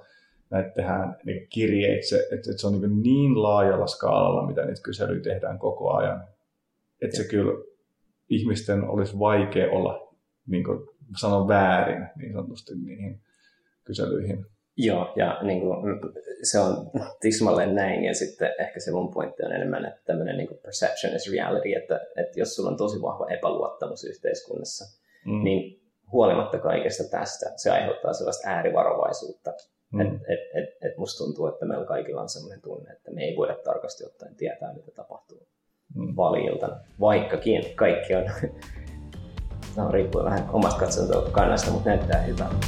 näitä 0.52 0.70
tehdään 0.70 1.16
niin 1.24 1.48
kirjeitse, 1.48 2.16
että 2.16 2.50
et 2.50 2.58
se 2.58 2.66
on 2.66 2.80
niin, 2.80 3.02
niin 3.02 3.42
laajalla 3.42 3.86
skaalalla, 3.86 4.46
mitä 4.46 4.64
niitä 4.64 4.82
kyselyjä 4.82 5.22
tehdään 5.22 5.58
koko 5.58 5.92
ajan. 5.92 6.28
Että 7.02 7.16
se 7.16 7.24
kyllä 7.24 7.64
ihmisten 8.28 8.84
olisi 8.84 9.18
vaikea 9.18 9.70
olla, 9.70 10.14
niin 10.46 10.64
kuin 10.64 10.78
sanon 11.20 11.48
väärin 11.48 12.06
niin 12.16 12.32
sanotusti 12.32 12.72
niihin 12.74 13.20
kyselyihin. 13.84 14.46
Joo, 14.76 15.12
ja 15.16 15.38
niin 15.42 15.60
kuin, 15.60 16.00
se 16.42 16.58
on 16.58 16.90
tismalleen 17.20 17.74
näin, 17.74 18.04
ja 18.04 18.14
sitten 18.14 18.54
ehkä 18.58 18.80
se 18.80 18.90
mun 18.90 19.14
pointti 19.14 19.42
on 19.44 19.52
enemmän, 19.52 19.84
että 19.84 20.00
tämmöinen 20.04 20.36
niin 20.36 20.58
perception 20.62 21.16
is 21.16 21.32
reality, 21.32 21.74
että, 21.74 22.00
että 22.16 22.40
jos 22.40 22.54
sulla 22.54 22.70
on 22.70 22.76
tosi 22.76 23.02
vahva 23.02 23.30
epäluottamus 23.30 24.04
yhteiskunnassa, 24.04 24.84
mm. 25.26 25.44
niin 25.44 25.82
huolimatta 26.12 26.58
kaikesta 26.58 27.04
tästä, 27.10 27.52
se 27.56 27.70
aiheuttaa 27.70 28.12
sellaista 28.12 28.48
äärivarovaisuutta. 28.48 29.52
Mm. 29.92 30.00
Et, 30.00 30.12
et, 30.12 30.40
et, 30.54 30.90
et 30.90 30.96
musta 30.98 31.24
tuntuu, 31.24 31.46
että 31.46 31.66
meillä 31.66 31.84
kaikilla 31.84 32.22
on 32.22 32.28
sellainen 32.28 32.62
tunne, 32.62 32.92
että 32.92 33.10
me 33.10 33.24
ei 33.24 33.36
voida 33.36 33.54
tarkasti 33.64 34.04
ottaen 34.04 34.34
tietää, 34.34 34.74
mitä 34.74 34.90
tapahtuu 34.90 35.48
mm. 35.94 36.16
vaaliiltana, 36.16 36.80
vaikkakin 37.00 37.64
kaikki 37.74 38.14
on, 38.14 38.24
no, 39.76 39.90
riippuu 39.90 40.24
vähän 40.24 40.50
omasta 40.52 40.80
katsontakannasta, 40.80 41.70
mutta 41.70 41.88
näyttää 41.88 42.22
hyvältä. 42.22 42.66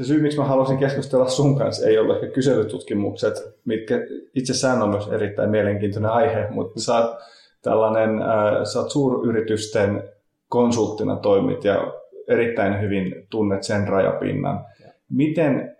Se 0.00 0.06
syy, 0.06 0.22
miksi 0.22 0.38
mä 0.38 0.44
haluaisin 0.44 0.78
keskustella 0.78 1.28
sun 1.28 1.58
kanssa, 1.58 1.86
ei 1.86 1.98
ole 1.98 2.14
ehkä 2.14 2.26
kyselytutkimukset, 2.26 3.34
mitkä 3.64 3.94
itsessään 4.34 4.82
on 4.82 4.88
myös 4.88 5.08
erittäin 5.08 5.50
mielenkiintoinen 5.50 6.10
aihe, 6.10 6.50
mutta 6.50 6.80
sä 6.80 6.98
oot 6.98 7.16
tällainen, 7.62 8.22
äh, 8.22 8.64
sä 8.72 8.80
oot 8.80 8.90
suuryritysten 8.90 10.02
konsulttina 10.48 11.16
toimit 11.16 11.64
ja 11.64 11.92
erittäin 12.28 12.80
hyvin 12.80 13.26
tunnet 13.30 13.62
sen 13.62 13.88
rajapinnan. 13.88 14.64
Miten 15.10 15.76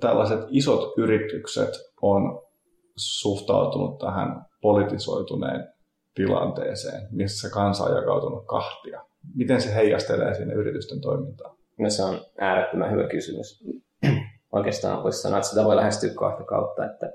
tällaiset 0.00 0.40
isot 0.48 0.94
yritykset 0.98 1.70
on 2.02 2.42
suhtautunut 2.96 3.98
tähän 3.98 4.44
politisoituneen 4.62 5.68
tilanteeseen, 6.14 7.08
missä 7.10 7.50
kansa 7.50 7.84
on 7.84 7.96
jakautunut 7.96 8.46
kahtia? 8.46 9.04
Miten 9.34 9.60
se 9.60 9.74
heijastelee 9.74 10.34
sinne 10.34 10.54
yritysten 10.54 11.00
toimintaan? 11.00 11.59
No 11.80 11.90
se 11.90 12.02
on 12.02 12.20
äärettömän 12.38 12.90
hyvä 12.92 13.08
kysymys. 13.08 13.64
Oikeastaan 14.52 15.02
voisi 15.02 15.22
sanoa, 15.22 15.38
että 15.38 15.48
sitä 15.48 15.64
voi 15.64 15.76
lähestyä 15.76 16.10
kahta 16.14 16.44
kautta. 16.44 16.86
Että, 16.86 17.12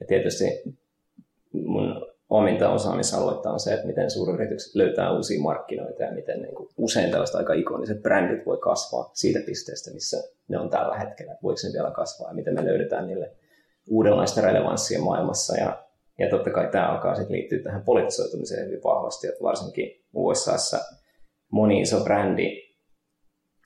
ja 0.00 0.06
tietysti 0.06 0.44
mun 1.52 2.06
ominta 2.28 2.70
osaamisaluetta 2.70 3.50
on 3.50 3.60
se, 3.60 3.74
että 3.74 3.86
miten 3.86 4.10
suuryritykset 4.10 4.74
löytää 4.74 5.12
uusia 5.12 5.40
markkinoita 5.40 6.02
ja 6.02 6.12
miten 6.12 6.42
niin 6.42 6.54
kuin 6.54 6.68
usein 6.76 7.10
tällaiset 7.10 7.36
aika 7.36 7.54
ikoniset 7.54 8.02
brändit 8.02 8.46
voi 8.46 8.56
kasvaa 8.56 9.10
siitä 9.12 9.38
pisteestä, 9.46 9.90
missä 9.90 10.16
ne 10.48 10.58
on 10.58 10.70
tällä 10.70 10.98
hetkellä. 10.98 11.36
Voiko 11.42 11.60
ne 11.64 11.72
vielä 11.72 11.90
kasvaa 11.90 12.28
ja 12.28 12.34
miten 12.34 12.54
me 12.54 12.64
löydetään 12.64 13.06
niille 13.06 13.30
uudenlaista 13.88 14.40
relevanssia 14.40 15.00
maailmassa. 15.00 15.56
Ja, 15.56 15.84
ja 16.18 16.30
totta 16.30 16.50
kai 16.50 16.68
tämä 16.72 16.88
alkaa 16.88 17.14
sitten 17.14 17.36
liittyä 17.36 17.58
tähän 17.58 17.82
politisoitumiseen 17.82 18.66
hyvin 18.66 18.82
vahvasti, 18.84 19.26
että 19.26 19.42
varsinkin 19.42 20.04
USAssa 20.14 20.78
moni 21.50 21.80
iso 21.80 22.00
brändi, 22.04 22.67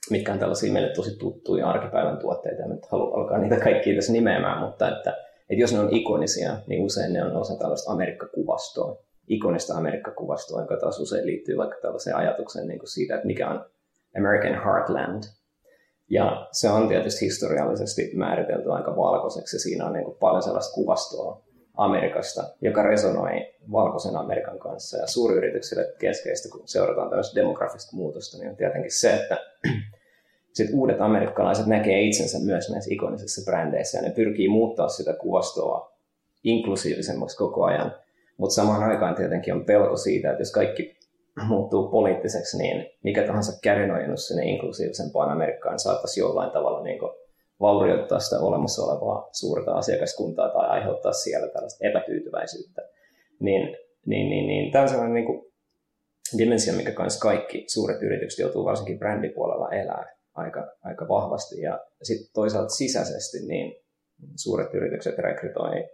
mitkä 0.09 0.33
on 0.33 0.39
tällaisia 0.39 0.73
meille 0.73 0.93
tosi 0.93 1.17
tuttuja 1.17 1.69
arkipäivän 1.69 2.17
tuotteita, 2.17 2.61
ja 2.61 2.67
nyt 2.67 2.85
haluan 2.85 3.21
alkaa 3.21 3.37
niitä 3.37 3.59
kaikkia 3.59 3.95
tässä 3.95 4.13
nimeämään, 4.13 4.59
mutta 4.59 4.97
että, 4.97 5.17
että 5.49 5.61
jos 5.61 5.73
ne 5.73 5.79
on 5.79 5.89
ikonisia, 5.91 6.57
niin 6.67 6.85
usein 6.85 7.13
ne 7.13 7.23
on 7.23 7.37
osa 7.37 7.55
tällaista 7.59 7.91
Amerikka-kuvastoa, 7.91 8.97
ikonista 9.27 9.73
Amerikka-kuvastoa, 9.73 10.61
joka 10.61 10.77
taas 10.77 10.99
usein 10.99 11.25
liittyy 11.25 11.57
vaikka 11.57 11.77
tällaiseen 11.81 12.15
ajatukseen 12.15 12.67
niin 12.67 12.79
kuin 12.79 12.89
siitä, 12.89 13.15
että 13.15 13.27
mikä 13.27 13.49
on 13.49 13.65
American 14.17 14.63
Heartland. 14.63 15.23
Ja 16.09 16.47
se 16.51 16.69
on 16.69 16.87
tietysti 16.87 17.25
historiallisesti 17.25 18.11
määritelty 18.15 18.71
aika 18.71 18.95
valkoiseksi. 18.95 19.59
Siinä 19.59 19.85
on 19.85 19.93
niin 19.93 20.05
kuin 20.05 20.17
paljon 20.19 20.43
sellaista 20.43 20.73
kuvastoa 20.73 21.41
Amerikasta, 21.77 22.43
joka 22.61 22.83
resonoi 22.83 23.53
valkoisen 23.71 24.15
Amerikan 24.15 24.59
kanssa. 24.59 24.97
Ja 24.97 25.07
suuryrityksille 25.07 25.93
keskeistä, 25.99 26.49
kun 26.49 26.61
seurataan 26.65 27.09
tällaista 27.09 27.39
demografista 27.41 27.95
muutosta, 27.95 28.37
niin 28.37 28.49
on 28.49 28.55
tietenkin 28.55 28.91
se, 28.91 29.13
että 29.13 29.52
sit 30.53 30.69
uudet 30.73 31.01
amerikkalaiset 31.01 31.65
näkee 31.65 32.01
itsensä 32.01 32.39
myös 32.39 32.69
näissä 32.69 32.93
ikonisissa 32.93 33.51
brändeissä 33.51 33.97
ja 33.97 34.01
ne 34.01 34.09
pyrkii 34.09 34.49
muuttaa 34.49 34.89
sitä 34.89 35.13
kuvastoa 35.13 35.93
inklusiivisemmaksi 36.43 37.37
koko 37.37 37.63
ajan. 37.63 37.95
Mutta 38.37 38.53
samaan 38.53 38.83
aikaan 38.83 39.15
tietenkin 39.15 39.53
on 39.53 39.65
pelko 39.65 39.97
siitä, 39.97 40.31
että 40.31 40.41
jos 40.41 40.51
kaikki 40.51 40.97
muuttuu 41.47 41.87
poliittiseksi, 41.87 42.57
niin 42.57 42.85
mikä 43.03 43.23
tahansa 43.23 43.59
kärinojennus 43.63 44.27
sinne 44.27 44.43
inklusiivisempaan 44.43 45.31
Amerikkaan 45.31 45.79
saattaisi 45.79 46.19
jollain 46.19 46.51
tavalla 46.51 46.83
niin 46.83 46.99
vaurioittaa 47.59 48.19
sitä 48.19 48.39
olemassa 48.39 48.83
olevaa 48.83 49.29
suurta 49.31 49.71
asiakaskuntaa 49.71 50.49
tai 50.49 50.69
aiheuttaa 50.69 51.13
siellä 51.13 51.47
tällaista 51.47 51.87
epätyytyväisyyttä. 51.87 52.81
Niin, 53.39 53.77
niin, 54.05 54.29
niin, 54.29 54.47
niin 54.47 54.71
tämä 54.71 54.81
on 54.81 54.89
sellainen 54.89 55.13
niin 55.13 55.25
kuin 55.25 55.53
dimensio, 56.37 56.73
mikä 56.73 56.91
kanssa 56.91 57.19
kaikki 57.19 57.65
suuret 57.67 58.01
yritykset 58.01 58.39
joutuu 58.39 58.65
varsinkin 58.65 58.99
brändipuolella 58.99 59.71
elää 59.71 60.22
aika, 60.33 60.71
aika 60.83 61.07
vahvasti. 61.07 61.61
Ja 61.61 61.79
sitten 62.03 62.33
toisaalta 62.33 62.69
sisäisesti 62.69 63.37
niin 63.47 63.75
suuret 64.35 64.73
yritykset 64.73 65.17
rekrytoi 65.17 65.89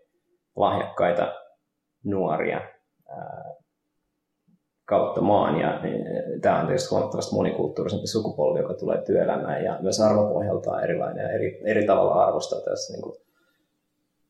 lahjakkaita 0.55 1.33
nuoria 2.03 2.61
ää, 3.09 3.55
kautta 4.85 5.21
maan. 5.21 5.59
Ja 5.59 5.81
tämä 6.41 6.59
on 6.59 6.67
tietysti 6.67 6.89
huomattavasti 6.89 7.35
monikulttuurisempi 7.35 8.07
sukupolvi, 8.07 8.59
joka 8.59 8.73
tulee 8.73 9.01
työelämään 9.05 9.63
ja 9.63 9.79
myös 9.81 9.99
arvopohjaltaan 9.99 10.83
erilainen 10.83 11.23
ja 11.23 11.31
eri, 11.31 11.61
eri 11.65 11.85
tavalla 11.85 12.25
arvostaa 12.25 12.61
tässä 12.61 12.93
niin 12.93 13.01
kuin 13.01 13.15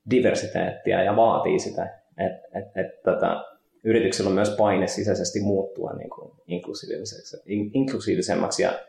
diversiteettiä 0.09 1.03
ja 1.03 1.15
vaatii 1.15 1.59
sitä, 1.59 1.99
että 2.17 2.59
et, 2.59 2.85
et, 2.85 3.03
tota, 3.03 3.45
yrityksellä 3.83 4.27
on 4.27 4.35
myös 4.35 4.55
paine 4.57 4.87
sisäisesti 4.87 5.39
muuttua 5.39 5.93
niin 5.93 6.09
kuin 6.09 6.31
inklusiivisemmaksi, 6.47 7.37
inklusiivisemmaksi. 7.73 8.63
Ja 8.63 8.79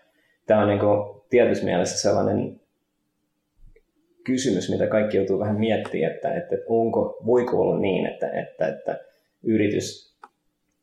tämä 0.50 0.62
on 0.62 0.68
niin 0.68 0.80
kuin 0.80 1.22
tietyssä 1.28 1.64
mielessä 1.64 1.98
sellainen 1.98 2.60
kysymys, 4.24 4.70
mitä 4.70 4.86
kaikki 4.86 5.16
joutuu 5.16 5.38
vähän 5.38 5.56
miettimään, 5.56 6.12
että, 6.12 6.34
että 6.34 6.56
onko, 6.68 7.18
voiko 7.26 7.60
olla 7.60 7.78
niin, 7.78 8.06
että, 8.06 8.30
että, 8.30 8.68
että 8.68 9.00
yritys 9.42 10.16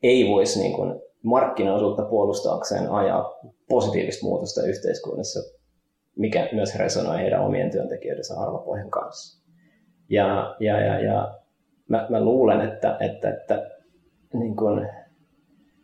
ei 0.03 0.27
voisi 0.27 0.59
niin 0.59 0.73
kuin 0.73 1.01
markkinaosuutta 1.23 2.05
puolustaakseen 2.05 2.89
ajaa 2.89 3.39
positiivista 3.69 4.25
muutosta 4.25 4.63
yhteiskunnassa, 4.63 5.39
mikä 6.15 6.49
myös 6.51 6.75
resonoi 6.75 7.17
heidän 7.17 7.45
omien 7.45 7.71
työntekijöidensä 7.71 8.39
arvopohjan 8.39 8.89
kanssa. 8.89 9.47
Ja, 10.09 10.55
ja, 10.59 10.79
ja, 10.79 10.99
ja 10.99 11.39
mä, 11.87 12.07
mä 12.09 12.21
luulen, 12.21 12.61
että, 12.61 12.97
että, 12.99 13.29
että 13.29 13.69
niin 14.33 14.55
kuin 14.55 14.89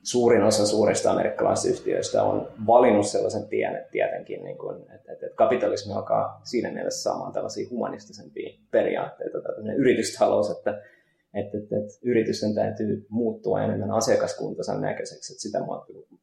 suurin 0.04 0.44
osa 0.44 0.68
suurista 0.68 1.12
amerikkalaisista 1.12 1.70
yhtiöistä 1.70 2.24
on 2.24 2.48
valinnut 2.68 3.08
sellaisen 3.08 3.48
tien, 3.48 3.76
että 3.76 3.92
tietenkin, 3.92 4.44
niin 4.44 4.58
kuin, 4.58 4.82
että, 4.82 4.94
että, 4.96 5.26
että 5.26 5.36
kapitalismi 5.36 5.94
alkaa 5.94 6.42
siinä 6.44 6.72
mielessä 6.72 7.04
saamaan 7.04 7.34
tällaisia 7.34 7.68
humanistisempia 7.70 8.60
periaatteita, 8.72 9.42
tämmöinen 9.42 9.76
yritystalous, 9.76 10.50
että, 10.50 10.82
että, 11.34 11.58
että, 11.58 11.78
että 11.78 11.94
yritysten 12.02 12.56
täytyy 12.56 13.06
muuttua 13.10 13.64
enemmän 13.64 13.92
asiakaskuntansa 13.92 14.80
näköiseksi, 14.80 15.34
että 15.34 15.42
sitä 15.42 15.60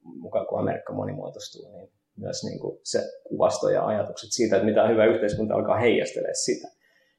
mukaan 0.04 0.46
kun 0.46 0.58
Amerikka 0.58 0.92
monimuotoistuu, 0.92 1.72
niin 1.72 1.90
myös 2.16 2.44
niin 2.44 2.60
kuin 2.60 2.78
se 2.82 3.00
kuvasto 3.24 3.68
ja 3.68 3.86
ajatukset 3.86 4.32
siitä, 4.32 4.56
että 4.56 4.66
mitä 4.66 4.88
hyvä 4.88 5.04
yhteiskunta 5.04 5.54
alkaa 5.54 5.76
heijastelemaan 5.76 6.34
sitä. 6.34 6.68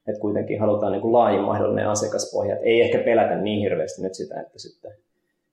Että 0.07 0.21
kuitenkin 0.21 0.59
halutaan 0.59 0.91
niin 0.91 1.01
kuin 1.01 1.13
laajin 1.13 1.41
mahdollinen 1.41 1.87
asiakaspohja, 1.87 2.53
että 2.53 2.65
ei 2.65 2.81
ehkä 2.81 2.99
pelätä 2.99 3.35
niin 3.35 3.59
hirveästi 3.59 4.01
nyt 4.01 4.15
sitä, 4.15 4.41
että 4.41 4.59
sitten 4.59 4.91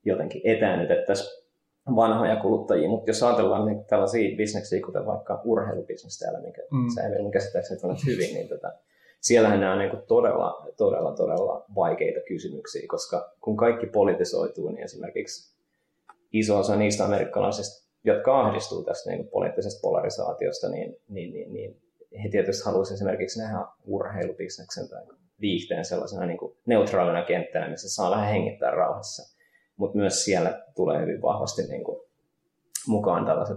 jotenkin 0.09 0.43
etäännytettäisiin 0.45 1.49
vanhoja 1.97 2.37
kuluttajia, 2.37 2.89
mutta 2.89 3.11
jos 3.11 3.23
ajatellaan 3.23 3.67
niin 3.67 3.85
tällaisia 3.85 4.37
bisneksiä, 4.37 4.81
kuten 4.87 5.07
vaikka 5.07 5.41
urheilubisnes 5.45 6.19
täällä, 6.19 6.41
mikä 6.41 6.63
mm. 6.71 6.89
sä 6.95 7.03
Emil 7.03 7.31
käsittääkseni 7.31 7.81
tunnet 7.81 8.07
hyvin, 8.07 8.35
niin 8.35 8.49
tota, 8.49 8.73
siellähän 9.21 9.61
nämä 9.61 9.73
on 9.73 9.79
niin 9.79 10.03
todella, 10.09 10.67
todella, 10.77 11.13
todella 11.13 11.65
vaikeita 11.75 12.21
kysymyksiä, 12.29 12.83
koska 12.89 13.33
kun 13.41 13.57
kaikki 13.57 13.87
politisoituu, 13.87 14.69
niin 14.69 14.85
esimerkiksi 14.85 15.59
iso 16.33 16.59
osa 16.59 16.77
niistä 16.77 17.05
amerikkalaisista, 17.05 17.89
jotka 18.05 18.41
ahdistuu 18.41 18.85
tästä 18.85 19.11
niin 19.11 19.29
poliittisesta 19.29 19.81
polarisaatiosta, 19.83 20.69
niin, 20.69 20.97
niin, 21.09 21.33
niin, 21.33 21.53
niin 21.53 21.77
he 22.23 22.29
tietysti 22.29 22.65
haluaisivat 22.65 22.97
esimerkiksi 22.97 23.41
nähdä 23.41 23.67
urheilubisneksen 23.87 24.89
tai 24.89 25.03
viihteen 25.41 25.85
sellaisena 25.85 26.27
niin 26.27 26.39
neutraalina 26.67 27.23
kenttänä, 27.23 27.69
missä 27.69 27.89
saa 27.89 28.11
vähän 28.11 28.29
hengittää 28.29 28.71
rauhassa. 28.71 29.38
Mutta 29.79 29.99
myös 29.99 30.25
siellä 30.25 30.63
tulee 30.77 31.01
hyvin 31.01 31.23
vahvasti 31.23 31.63
niin 31.63 31.85
kuin 31.85 32.01
mukaan 32.87 33.27
tällaiset 33.27 33.57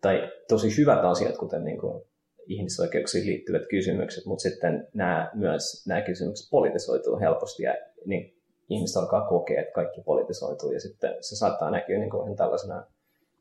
tai 0.00 0.32
tosi 0.48 0.76
hyvät 0.78 1.04
asiat, 1.04 1.36
kuten 1.36 1.64
niin 1.64 1.78
kuin 1.78 2.04
ihmisoikeuksiin 2.46 3.26
liittyvät 3.26 3.62
kysymykset, 3.70 4.26
mutta 4.26 4.42
sitten 4.42 4.88
nämä, 4.94 5.30
myös 5.34 5.86
nämä 5.86 6.00
kysymykset 6.00 6.50
politisoituu 6.50 7.18
helposti 7.18 7.62
ja 7.62 7.74
niin 8.04 8.34
ihmiset 8.68 8.96
alkaa 8.96 9.28
kokea, 9.28 9.60
että 9.60 9.72
kaikki 9.72 10.00
politisoituu 10.00 10.72
ja 10.72 10.80
sitten 10.80 11.14
se 11.20 11.36
saattaa 11.36 11.70
näkyä 11.70 11.98
niin 11.98 12.10
kuin 12.10 12.36
tällaisena 12.36 12.86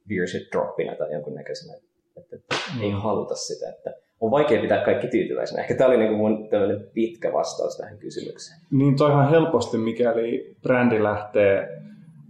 viewership 0.10 0.52
droppina 0.52 0.96
tai 0.96 1.14
jonkun 1.14 1.34
näköisenä, 1.34 1.78
että, 2.18 2.36
että 2.36 2.56
mm. 2.76 2.82
ei 2.82 2.92
haluta 2.92 3.36
sitä, 3.36 3.70
että 3.70 3.94
on 4.20 4.32
vaikea 4.32 4.62
pitää 4.62 4.86
kaikki 4.86 5.08
tyytyväisenä. 5.08 5.62
Ehkä 5.62 5.76
tämä 5.76 5.88
oli 5.88 5.98
niin 5.98 6.10
kuin 6.10 6.18
mun 6.18 6.50
pitkä 6.94 7.34
vastaus 7.34 7.78
tähän 7.78 7.98
kysymykseen. 7.98 8.60
Niin 8.72 8.96
toihan 8.96 9.30
helposti, 9.30 9.78
mikäli 9.78 10.56
brändi 10.62 11.04
lähtee 11.04 11.68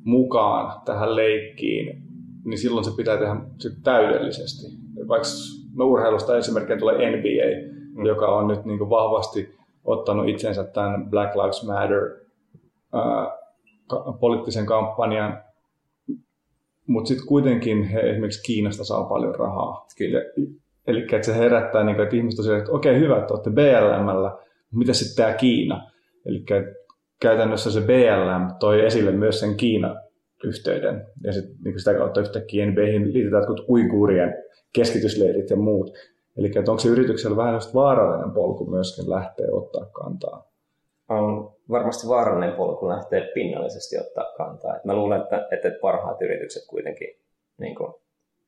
mukaan 0.03 0.81
tähän 0.85 1.15
leikkiin, 1.15 2.03
niin 2.45 2.57
silloin 2.57 2.85
se 2.85 2.91
pitää 2.97 3.17
tehdä 3.17 3.35
täydellisesti. 3.83 4.67
Vaikka 5.07 5.27
no 5.75 5.85
urheilusta 5.85 6.37
esimerkkinä 6.37 6.79
tulee 6.79 6.95
NBA, 6.95 7.73
mm. 7.95 8.05
joka 8.05 8.27
on 8.27 8.47
nyt 8.47 8.65
niin 8.65 8.77
kuin 8.77 8.89
vahvasti 8.89 9.55
ottanut 9.83 10.29
itsensä 10.29 10.63
tämän 10.63 11.09
Black 11.09 11.35
Lives 11.35 11.67
Matter 11.67 11.99
ää, 12.93 13.37
ka- 13.87 14.17
poliittisen 14.19 14.65
kampanjan, 14.65 15.43
mutta 16.87 17.07
sitten 17.07 17.27
kuitenkin 17.27 17.83
he 17.83 17.99
esimerkiksi 17.99 18.43
Kiinasta 18.43 18.83
saa 18.83 19.03
paljon 19.03 19.35
rahaa. 19.35 19.87
Kyllä. 19.97 20.19
Eli 20.87 21.01
että 21.01 21.25
se 21.25 21.37
herättää, 21.37 21.83
niin 21.83 21.95
kuin, 21.95 22.03
että 22.03 22.15
ihmiset 22.15 22.45
on 22.45 22.57
että 22.57 22.71
okei, 22.71 22.99
hyvä, 22.99 23.17
että 23.17 23.33
olette 23.33 23.49
BLMllä, 23.49 24.37
mitä 24.71 24.93
sitten 24.93 25.25
tämä 25.25 25.37
Kiina? 25.37 25.91
Eli 26.25 26.45
käytännössä 27.21 27.71
se 27.71 27.81
BLM 27.81 28.55
toi 28.59 28.85
esille 28.85 29.11
myös 29.11 29.39
sen 29.39 29.55
Kiina-yhteyden, 29.55 31.05
ja 31.23 31.33
sit, 31.33 31.45
niin 31.63 31.79
sitä 31.79 31.93
kautta 31.93 32.21
yhtäkkiä 32.21 32.65
NBAhin 32.65 33.13
liitetään 33.13 33.41
jotkut 33.41 33.69
uiguurien 33.69 34.33
keskitysleirit 34.73 35.49
ja 35.49 35.55
muut. 35.55 35.91
Eli 36.37 36.47
että 36.47 36.71
onko 36.71 36.79
se 36.79 36.89
yrityksellä 36.89 37.37
vähän 37.37 37.53
just 37.53 37.75
vaarallinen 37.75 38.31
polku 38.31 38.65
myöskin 38.65 39.09
lähteä 39.09 39.47
ottaa 39.51 39.85
kantaa? 39.85 40.51
On 41.09 41.53
varmasti 41.69 42.07
vaarallinen 42.07 42.55
polku 42.55 42.87
lähteä 42.87 43.27
pinnallisesti 43.33 43.97
ottaa 43.97 44.25
kantaa. 44.37 44.75
Et 44.75 44.85
mä 44.85 44.95
luulen, 44.95 45.21
että, 45.21 45.47
että 45.51 45.71
parhaat 45.81 46.21
yritykset 46.21 46.63
kuitenkin 46.69 47.07
niin 47.57 47.75
kuin 47.75 47.93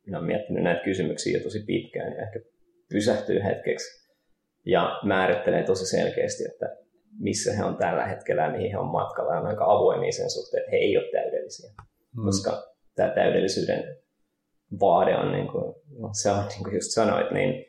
minä 0.05 0.17
olen 0.17 0.27
miettinyt 0.27 0.63
näitä 0.63 0.83
kysymyksiä 0.83 1.37
jo 1.37 1.43
tosi 1.43 1.59
pitkään 1.59 2.13
ja 2.13 2.21
ehkä 2.21 2.39
pysähtyy 2.89 3.43
hetkeksi 3.43 4.05
ja 4.65 4.99
määrittelee 5.03 5.63
tosi 5.63 5.85
selkeästi, 5.85 6.43
että 6.45 6.77
missä 7.19 7.53
he 7.53 7.63
on 7.63 7.77
tällä 7.77 8.05
hetkellä 8.05 8.41
ja 8.41 8.51
mihin 8.51 8.71
he 8.71 8.77
on 8.77 8.91
matkalla. 8.91 9.33
Ja 9.33 9.39
on 9.39 9.47
aika 9.47 9.65
avoimia 9.65 10.11
sen 10.11 10.29
suhteen, 10.29 10.61
että 10.61 10.71
he 10.71 10.77
ei 10.77 10.97
ole 10.97 11.11
täydellisiä. 11.11 11.71
Mm. 12.17 12.25
Koska 12.25 12.63
tämä 12.95 13.09
täydellisyyden 13.09 13.97
vaade 14.79 15.17
on, 15.17 15.31
niin 15.31 15.47
kuin, 15.47 15.75
no, 15.99 16.09
se 16.21 16.31
on 16.31 16.45
niin 16.47 16.63
kuin 16.63 16.75
just 16.75 16.91
sanoit, 16.91 17.31
niin 17.31 17.65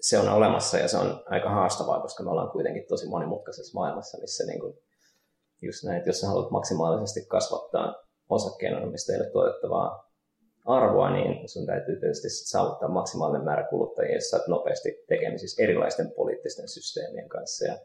se 0.00 0.18
on 0.18 0.28
olemassa 0.28 0.78
ja 0.78 0.88
se 0.88 0.96
on 0.96 1.22
aika 1.26 1.50
haastavaa, 1.50 2.00
koska 2.00 2.24
me 2.24 2.30
ollaan 2.30 2.50
kuitenkin 2.50 2.84
tosi 2.88 3.08
monimutkaisessa 3.08 3.78
maailmassa, 3.78 4.18
missä 4.20 4.44
niin 4.46 4.60
kuin, 4.60 4.78
just 5.62 5.84
näin, 5.84 5.98
että 5.98 6.08
jos 6.08 6.20
sä 6.20 6.26
haluat 6.26 6.50
maksimaalisesti 6.50 7.26
kasvattaa 7.28 7.94
osakkeenomistajille 8.28 9.30
tuotettavaa 9.30 10.05
arvoa, 10.66 11.10
niin 11.10 11.48
sun 11.48 11.66
täytyy 11.66 11.96
tietysti 12.00 12.28
saavuttaa 12.30 12.88
maksimaalinen 12.88 13.44
määrä 13.44 13.66
kuluttajia, 13.70 14.14
jos 14.14 14.30
sä 14.30 14.40
nopeasti 14.46 15.04
tekemisissä 15.08 15.62
erilaisten 15.62 16.10
poliittisten 16.10 16.68
systeemien 16.68 17.28
kanssa. 17.28 17.66
Ja 17.66 17.78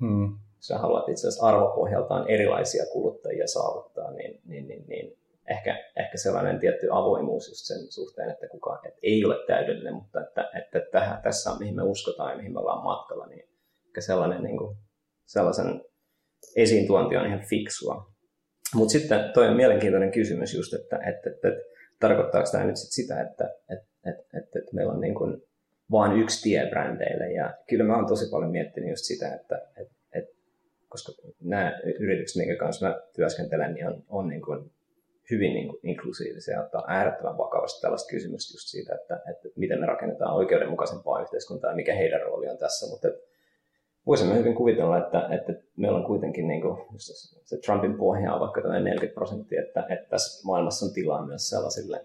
hmm. 0.00 0.38
Jos 0.56 0.66
sä 0.66 0.78
haluat 0.78 1.08
itse 1.08 1.28
asiassa 1.28 1.46
arvopohjaltaan 1.46 2.30
erilaisia 2.30 2.84
kuluttajia 2.92 3.46
saavuttaa, 3.46 4.10
niin, 4.10 4.40
niin, 4.44 4.68
niin, 4.68 4.84
niin 4.88 5.18
ehkä, 5.50 5.84
ehkä 5.96 6.18
sellainen 6.18 6.58
tietty 6.58 6.88
avoimuus 6.90 7.48
just 7.48 7.64
sen 7.64 7.92
suhteen, 7.92 8.30
että 8.30 8.48
kukaan 8.48 8.86
että 8.86 9.00
ei 9.02 9.24
ole 9.24 9.36
täydellinen, 9.46 9.94
mutta 9.94 10.20
että, 10.20 10.50
että 10.58 10.80
tähän, 10.92 11.22
tässä 11.22 11.50
on 11.50 11.58
mihin 11.58 11.76
me 11.76 11.82
uskotaan 11.82 12.30
ja 12.30 12.36
mihin 12.36 12.52
me 12.52 12.58
ollaan 12.60 12.84
matkalla, 12.84 13.26
niin 13.26 13.48
ehkä 13.86 14.00
sellainen, 14.00 14.42
niin 14.42 14.58
kuin, 14.58 14.76
sellaisen 15.26 15.84
esiin 16.56 16.86
tuonti 16.86 17.16
on 17.16 17.26
ihan 17.26 17.44
fiksua. 17.48 18.14
Mutta 18.74 18.92
sitten 18.92 19.32
toi 19.34 19.48
on 19.48 19.56
mielenkiintoinen 19.56 20.12
kysymys 20.12 20.54
just, 20.54 20.74
että, 20.74 20.96
että, 20.96 21.30
että, 21.30 21.48
että 21.48 21.73
tarkoittaako 22.08 22.48
tämä 22.52 22.64
nyt 22.64 22.76
sit 22.76 22.92
sitä, 22.92 23.20
että, 23.22 23.54
että, 23.70 23.86
että, 24.06 24.38
että, 24.38 24.58
että 24.58 24.74
meillä 24.74 24.92
on 24.92 25.00
niin 25.00 25.14
kuin 25.14 25.42
vain 25.90 26.20
yksi 26.22 26.42
tie 26.42 26.66
brändeille. 26.70 27.32
Ja 27.32 27.54
kyllä 27.68 27.84
mä 27.84 27.96
oon 27.96 28.06
tosi 28.06 28.30
paljon 28.30 28.50
miettinyt 28.50 28.90
just 28.90 29.04
sitä, 29.04 29.34
että, 29.34 29.62
että, 29.76 29.94
että 30.12 30.34
koska 30.88 31.12
nämä 31.40 31.80
yritykset, 32.00 32.36
minkä 32.36 32.56
kanssa 32.56 32.88
mä 32.88 33.00
työskentelen, 33.16 33.74
niin 33.74 33.86
on, 33.86 34.04
on 34.08 34.28
niin 34.28 34.42
kuin 34.42 34.70
hyvin 35.30 35.54
niin 35.54 35.68
kuin 35.68 35.80
inklusiivisia 35.82 36.54
ja 36.54 36.62
ottaa 36.62 36.84
äärettömän 36.88 37.38
vakavasti 37.38 37.80
tällaista 37.80 38.10
kysymystä 38.10 38.54
just 38.54 38.68
siitä, 38.68 38.94
että, 38.94 39.20
että 39.30 39.48
miten 39.56 39.80
me 39.80 39.86
rakennetaan 39.86 40.34
oikeudenmukaisempaa 40.34 41.22
yhteiskuntaa 41.22 41.70
ja 41.70 41.76
mikä 41.76 41.94
heidän 41.94 42.20
rooli 42.20 42.48
on 42.48 42.58
tässä. 42.58 42.86
Mutta 42.86 43.08
voisimme 44.06 44.34
hyvin 44.34 44.54
kuvitella, 44.54 44.98
että, 44.98 45.28
että 45.30 45.52
meillä 45.76 45.98
on 45.98 46.04
kuitenkin 46.04 46.48
niin 46.48 46.62
kuin, 46.62 46.78
se 47.44 47.56
Trumpin 47.66 47.94
pohja 47.94 48.34
on 48.34 48.40
vaikka 48.40 48.60
40 48.60 49.14
prosenttia, 49.14 49.62
että, 49.62 49.86
että 49.88 50.08
tässä 50.08 50.46
maailmassa 50.46 50.86
on 50.86 50.92
tilaa 50.92 51.26
myös 51.26 51.48
sellaisille 51.48 52.04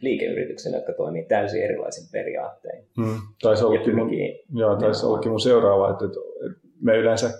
liikeyrityksille, 0.00 0.76
jotka 0.76 0.92
toimii 0.92 1.24
täysin 1.24 1.64
erilaisin 1.64 2.08
periaattein. 2.12 2.86
Hmm. 2.96 3.16
Taisi 3.42 3.64
ollakin, 3.64 3.96
mun, 3.96 4.10
joo, 4.54 4.76
taisi 4.76 5.06
ollakin 5.06 5.30
mun 5.30 5.40
seuraava, 5.40 5.90
että, 5.90 6.04
että 6.04 6.18
me 6.80 6.96
yleensä 6.96 7.30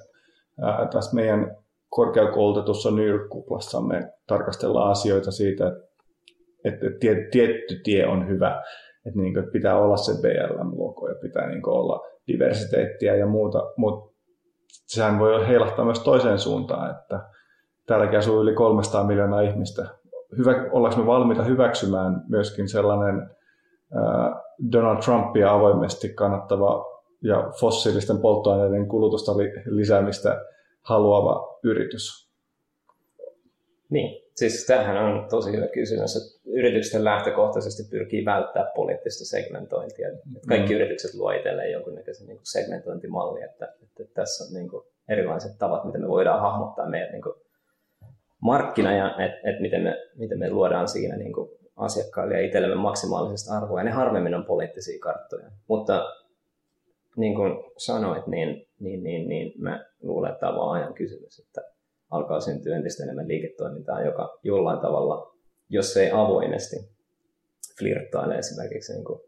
ää, 0.62 0.88
tässä 0.92 1.14
meidän 1.14 1.56
korkeakoulutetussa 1.88 2.90
New 2.90 3.06
York-kuplassa 3.06 3.80
me 3.80 4.12
tarkastellaan 4.26 4.90
asioita 4.90 5.30
siitä, 5.30 5.68
että, 6.64 6.86
että 6.86 7.30
tietty 7.30 7.80
tie 7.84 8.06
on 8.06 8.28
hyvä, 8.28 8.62
että, 9.06 9.20
niin 9.20 9.34
kuin, 9.34 9.42
että 9.42 9.52
pitää 9.52 9.78
olla 9.78 9.96
se 9.96 10.12
BLM-logo 10.12 11.08
ja 11.08 11.14
pitää 11.14 11.48
niin 11.48 11.62
kuin, 11.62 11.74
olla 11.74 12.11
diversiteettiä 12.28 13.16
ja 13.16 13.26
muuta, 13.26 13.72
mutta 13.76 14.12
sehän 14.68 15.18
voi 15.18 15.48
heilahtaa 15.48 15.84
myös 15.84 16.00
toiseen 16.00 16.38
suuntaan, 16.38 16.90
että 16.90 17.20
täälläkin 17.86 18.18
asuu 18.18 18.42
yli 18.42 18.54
300 18.54 19.04
miljoonaa 19.04 19.40
ihmistä. 19.40 19.86
Hyvä, 20.38 20.50
ollaanko 20.70 21.00
me 21.00 21.06
valmiita 21.06 21.42
hyväksymään 21.42 22.22
myöskin 22.28 22.68
sellainen 22.68 23.30
Donald 24.72 25.02
Trumpia 25.02 25.54
avoimesti 25.54 26.08
kannattava 26.08 26.84
ja 27.22 27.50
fossiilisten 27.60 28.18
polttoaineiden 28.18 28.88
kulutusta 28.88 29.36
li, 29.36 29.52
lisäämistä 29.66 30.44
haluava 30.82 31.58
yritys? 31.62 32.32
Niin, 33.90 34.21
siis 34.36 34.66
tämähän 34.66 34.96
on 34.96 35.26
tosi 35.30 35.52
hyvä 35.52 35.66
kysymys, 35.66 36.16
että 36.16 36.50
yritykset 36.50 37.02
lähtökohtaisesti 37.02 37.82
pyrkii 37.90 38.24
välttämään 38.24 38.72
poliittista 38.74 39.24
segmentointia. 39.24 40.08
Että 40.08 40.20
kaikki 40.48 40.72
mm. 40.72 40.76
yritykset 40.76 41.14
luo 41.14 41.30
itselleen 41.30 41.72
jonkunnäköisen 41.72 42.26
niin 42.26 42.40
segmentointimalli, 42.42 43.42
että, 43.42 43.74
että 43.82 44.14
tässä 44.14 44.44
on 44.44 44.54
niin 44.54 44.68
kuin 44.68 44.84
erilaiset 45.08 45.58
tavat, 45.58 45.84
miten 45.84 46.00
me 46.00 46.08
voidaan 46.08 46.40
hahmottaa 46.40 46.88
meidän 46.88 47.12
niin 47.12 47.22
kuin 47.22 47.34
markkina 48.40 48.92
ja 48.92 49.24
että 49.24 49.50
et 49.50 49.60
miten, 49.60 49.82
me, 49.82 49.96
miten 50.16 50.38
me 50.38 50.50
luodaan 50.50 50.88
siinä 50.88 51.16
niin 51.16 51.32
kuin 51.32 51.50
asiakkaille 51.76 52.34
ja 52.34 52.46
itsellemme 52.46 52.76
maksimaalisesti 52.76 53.50
arvoa. 53.50 53.80
Ja 53.80 53.84
ne 53.84 53.90
harvemmin 53.90 54.34
on 54.34 54.44
poliittisia 54.44 54.98
karttoja. 55.00 55.50
Mutta 55.68 56.12
niin 57.16 57.34
kuin 57.34 57.52
sanoit, 57.76 58.26
niin, 58.26 58.66
niin, 58.80 59.02
niin, 59.02 59.28
niin 59.28 59.52
mä 59.56 59.84
luulen, 60.02 60.30
että 60.30 60.40
tämä 60.40 60.52
on 60.52 60.58
vaan 60.58 60.80
ajan 60.80 60.94
kysymys, 60.94 61.38
että 61.38 61.60
alkaa 62.12 62.40
syntyä 62.40 62.76
entistä 62.76 63.02
enemmän 63.02 63.28
liiketoimintaa, 63.28 64.04
joka 64.04 64.38
jollain 64.42 64.80
tavalla, 64.80 65.36
jos 65.68 65.96
ei 65.96 66.10
avoimesti 66.10 66.76
flirttaile 67.78 68.38
esimerkiksi 68.38 68.92
niin 68.92 69.04
kuin, 69.04 69.20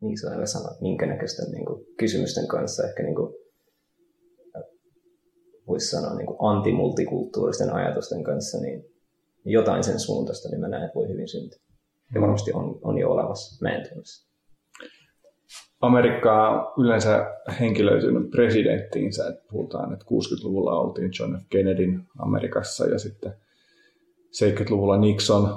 niin 0.00 0.18
sanoa 0.18 0.46
sanat, 0.46 0.80
minkä 0.80 1.06
näköisten 1.06 1.52
niin 1.52 1.66
kuin, 1.66 1.86
kysymysten 1.98 2.48
kanssa, 2.48 2.88
ehkä 2.88 3.02
niin 3.02 3.14
kuin, 3.14 3.34
voisi 5.66 5.90
sanoa 5.90 6.14
niin 6.14 6.26
kuin 6.26 6.36
antimultikulttuuristen 6.40 7.72
ajatusten 7.72 8.24
kanssa, 8.24 8.58
niin 8.60 8.84
jotain 9.44 9.84
sen 9.84 10.00
suuntaista, 10.00 10.48
niin 10.48 10.60
mä 10.60 10.68
näen, 10.68 10.84
että 10.84 10.94
voi 10.94 11.08
hyvin 11.08 11.28
syntyä. 11.28 11.60
Ja 12.14 12.20
varmasti 12.20 12.52
on, 12.52 12.78
on 12.82 12.98
jo 12.98 13.10
olemassa, 13.10 13.64
mä 13.64 13.74
en 13.74 13.88
tunne 13.88 14.31
Amerikkaa 15.82 16.72
yleensä 16.78 17.26
henkilöitynyt 17.60 18.30
presidenttiinsä, 18.30 19.28
että 19.28 19.44
puhutaan, 19.50 19.92
että 19.92 20.04
60-luvulla 20.04 20.80
oltiin 20.80 21.10
John 21.20 21.38
F. 21.38 21.42
Kennedyn 21.50 22.02
Amerikassa 22.18 22.86
ja 22.86 22.98
sitten 22.98 23.32
70-luvulla 24.32 24.96
Nixon 24.96 25.48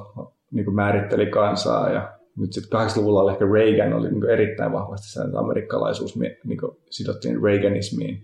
niin 0.51 0.65
kuin 0.65 0.75
määritteli 0.75 1.25
kansaa 1.25 1.89
ja 1.89 2.13
nyt 2.37 2.53
sitten 2.53 2.79
80-luvulla 2.79 3.31
ehkä 3.31 3.45
Reagan 3.53 3.93
oli 3.93 4.11
niin 4.11 4.29
erittäin 4.29 4.71
vahvasti 4.71 5.11
se, 5.11 5.21
että 5.21 5.39
amerikkalaisuus 5.39 6.19
niin 6.19 6.59
sidottiin 6.89 7.43
Reaganismiin. 7.43 8.23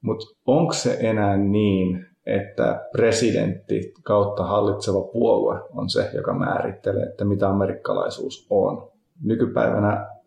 Mutta 0.00 0.26
onko 0.46 0.72
se 0.72 0.96
enää 1.00 1.36
niin, 1.36 2.06
että 2.26 2.88
presidentti 2.92 3.94
kautta 4.02 4.44
hallitseva 4.44 5.00
puolue 5.00 5.60
on 5.74 5.90
se, 5.90 6.10
joka 6.14 6.34
määrittelee, 6.34 7.02
että 7.02 7.24
mitä 7.24 7.48
amerikkalaisuus 7.48 8.46
on? 8.50 8.88
Nykypäivänä 9.24 10.17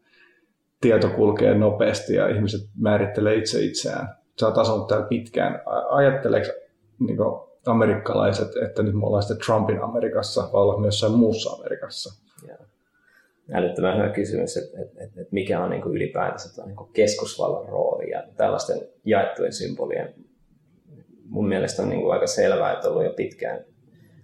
tieto 0.82 1.10
kulkee 1.10 1.54
nopeasti 1.54 2.16
ja 2.16 2.28
ihmiset 2.28 2.62
määrittelee 2.78 3.36
itse 3.36 3.62
itseään. 3.62 4.16
Sä 4.40 4.48
oot 4.48 4.58
asunut 4.58 4.88
täällä 4.88 5.08
pitkään. 5.08 5.62
Ajatteleeko 5.90 6.52
niin 7.00 7.18
amerikkalaiset, 7.66 8.56
että 8.66 8.84
nyt 8.84 8.94
me 8.94 9.06
ollaan 9.06 9.24
sitten 9.24 9.46
Trumpin 9.46 9.84
Amerikassa 9.84 10.42
vai 10.42 10.62
ollaan 10.62 10.82
myös 10.82 10.96
jossain 10.96 11.20
muussa 11.20 11.50
Amerikassa? 11.50 12.22
Älyttömän 13.54 13.98
hyvä 13.98 14.10
kysymys, 14.10 14.58
että, 14.58 14.82
että, 14.82 15.04
että 15.04 15.22
mikä 15.32 15.64
on 15.64 15.70
niin 15.70 15.84
ylipäätänsä 15.84 16.66
niin 16.66 16.78
keskusvallan 16.94 17.70
rooli 17.70 18.10
ja 18.10 18.24
tällaisten 18.38 18.82
jaettujen 19.06 19.54
symbolien. 19.54 20.14
Mun 21.26 21.48
mielestä 21.48 21.82
on 21.82 21.90
niin 21.90 22.02
kuin 22.02 22.14
aika 22.14 22.28
selvää, 22.28 22.74
että 22.74 22.88
on 22.88 22.94
ollut 22.94 23.06
jo 23.06 23.14
pitkään 23.14 23.66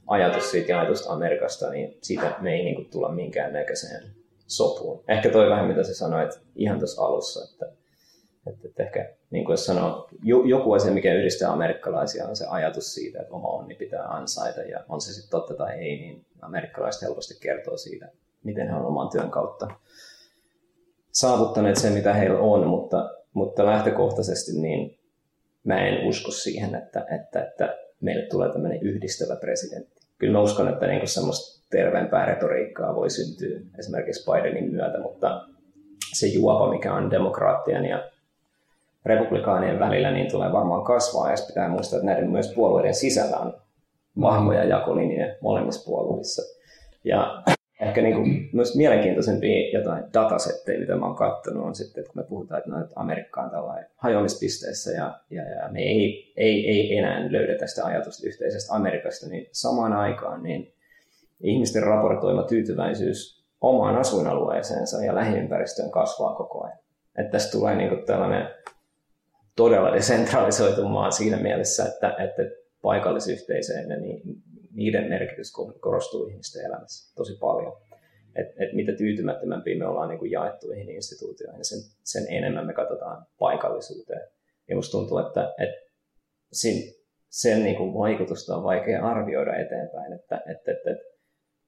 ajatus 0.07 0.51
siitä 0.51 0.71
jaetusta 0.71 1.13
Amerikasta, 1.13 1.69
niin 1.69 1.97
siitä 2.01 2.35
me 2.41 2.53
ei 2.53 2.63
niin 2.63 2.89
tulla 2.89 3.11
minkään 3.11 3.53
näköiseen 3.53 4.16
sopuun. 4.47 5.03
Ehkä 5.07 5.29
toi 5.29 5.49
vähän 5.49 5.67
mitä 5.67 5.83
sä 5.83 5.93
sanoit 5.93 6.39
ihan 6.55 6.79
tuossa 6.79 7.05
alussa, 7.05 7.43
että, 7.51 7.65
että, 8.47 8.67
että 8.67 8.83
ehkä 8.83 9.13
niin 9.29 9.45
kuin 9.45 9.57
sanoo, 9.57 10.09
joku 10.23 10.73
asia, 10.73 10.91
mikä 10.91 11.13
yhdistää 11.13 11.51
amerikkalaisia 11.51 12.27
on 12.27 12.35
se 12.35 12.45
ajatus 12.49 12.93
siitä, 12.93 13.21
että 13.21 13.33
oma 13.33 13.47
onni 13.47 13.75
pitää 13.75 14.03
ansaita 14.03 14.61
ja 14.61 14.83
on 14.89 15.01
se 15.01 15.13
sitten 15.13 15.31
totta 15.31 15.53
tai 15.53 15.73
ei, 15.73 15.97
niin 15.99 16.25
amerikkalaiset 16.41 17.01
helposti 17.01 17.37
kertoo 17.41 17.77
siitä, 17.77 18.11
miten 18.43 18.67
he 18.67 18.75
on 18.75 18.85
oman 18.85 19.09
työn 19.09 19.31
kautta 19.31 19.67
saavuttaneet 21.11 21.77
sen, 21.77 21.93
mitä 21.93 22.13
heillä 22.13 22.39
on, 22.39 22.67
mutta, 22.67 23.09
mutta 23.33 23.65
lähtökohtaisesti 23.65 24.51
niin 24.51 24.99
mä 25.63 25.87
en 25.87 26.07
usko 26.07 26.31
siihen, 26.31 26.75
että, 26.75 27.05
että, 27.21 27.43
että 27.43 27.77
meille 28.01 28.25
tulee 28.25 28.51
tämmöinen 28.51 28.81
yhdistävä 28.81 29.35
presidentti. 29.35 30.01
Kyllä 30.17 30.33
mä 30.33 30.41
uskon, 30.41 30.67
että 30.67 30.87
niin 30.87 31.07
semmoista 31.07 31.56
terveempää 31.69 32.25
retoriikkaa 32.25 32.95
voi 32.95 33.09
syntyä 33.09 33.59
esimerkiksi 33.79 34.31
Bidenin 34.31 34.71
myötä, 34.71 34.99
mutta 34.99 35.47
se 36.13 36.27
juopa, 36.27 36.69
mikä 36.69 36.93
on 36.93 37.11
demokraattien 37.11 37.85
ja 37.85 38.09
republikaanien 39.05 39.79
välillä, 39.79 40.11
niin 40.11 40.31
tulee 40.31 40.51
varmaan 40.51 40.83
kasvaa. 40.83 41.31
Ja 41.31 41.37
pitää 41.47 41.69
muistaa, 41.69 41.97
että 41.97 42.05
näiden 42.05 42.31
myös 42.31 42.53
puolueiden 42.55 42.95
sisällä 42.95 43.37
on 43.37 43.53
vahvoja 44.21 44.63
jakolinjoja 44.63 45.35
molemmissa 45.41 45.85
puolueissa. 45.85 46.41
Ja 47.03 47.43
ehkä 47.81 48.01
niin 48.01 48.15
kuin 48.15 48.49
myös 48.53 48.75
mielenkiintoisempia 48.75 49.79
jotain 49.79 50.03
datasetteja, 50.13 50.79
mitä 50.79 50.95
mä 50.95 51.05
oon 51.05 51.15
katsonut, 51.15 51.65
on 51.65 51.75
sitten, 51.75 52.01
että 52.01 52.13
kun 52.13 52.21
me 52.21 52.27
puhutaan, 52.27 52.57
että, 52.57 52.71
no, 52.71 52.81
että 52.81 52.93
Amerikka 52.95 53.41
on 53.41 53.49
tällainen 53.49 53.85
hajoamispisteessä 53.95 54.91
ja, 54.91 55.19
ja, 55.29 55.43
ja 55.43 55.69
me 55.71 55.79
ei, 55.79 56.33
ei, 56.37 56.69
ei 56.69 56.97
enää 56.97 57.31
löydetä 57.31 57.67
sitä 57.67 57.85
ajatusta 57.85 58.27
yhteisestä 58.27 58.75
Amerikasta, 58.75 59.29
niin 59.29 59.47
samaan 59.51 59.93
aikaan 59.93 60.43
niin 60.43 60.73
ihmisten 61.43 61.83
raportoima 61.83 62.43
tyytyväisyys 62.43 63.45
omaan 63.61 63.95
asuinalueeseensa 63.95 65.05
ja 65.05 65.15
lähiympäristöön 65.15 65.91
kasvaa 65.91 66.35
koko 66.35 66.63
ajan. 66.63 66.79
Että 67.17 67.31
tästä 67.31 67.51
tulee 67.51 67.75
niin 67.75 68.05
tällainen 68.05 68.47
todella 69.55 69.93
desentralisoitu 69.93 70.87
maa 70.87 71.11
siinä 71.11 71.37
mielessä, 71.37 71.85
että, 71.85 72.15
että 72.19 72.41
paikallisyhteisöjen 72.81 73.89
ja 73.89 73.97
niiden 74.73 75.09
merkitys 75.09 75.53
korostuu 75.79 76.27
ihmisten 76.27 76.65
elämässä 76.65 77.15
tosi 77.15 77.37
paljon. 77.39 77.77
Et, 78.35 78.47
et 78.47 78.73
mitä 78.73 78.91
tyytymättömämpiä 78.91 79.77
me 79.77 79.87
ollaan 79.87 80.09
niin 80.09 80.19
kuin 80.19 80.31
jaettuihin 80.31 80.89
instituutioihin, 80.89 81.65
sen, 81.65 81.79
sen 82.03 82.25
enemmän 82.29 82.65
me 82.65 82.73
katsotaan 82.73 83.25
paikallisuuteen. 83.39 84.21
Ja 84.69 84.75
musta 84.75 84.91
tuntuu, 84.91 85.17
että, 85.17 85.53
että 85.59 85.91
sen, 86.51 86.73
sen 87.29 87.63
niin 87.63 87.75
kuin 87.75 87.93
vaikutusta 87.93 88.55
on 88.55 88.63
vaikea 88.63 89.05
arvioida 89.05 89.55
eteenpäin, 89.55 90.13
että, 90.13 90.35
että, 90.35 90.71
että, 90.71 90.91
että 90.91 91.16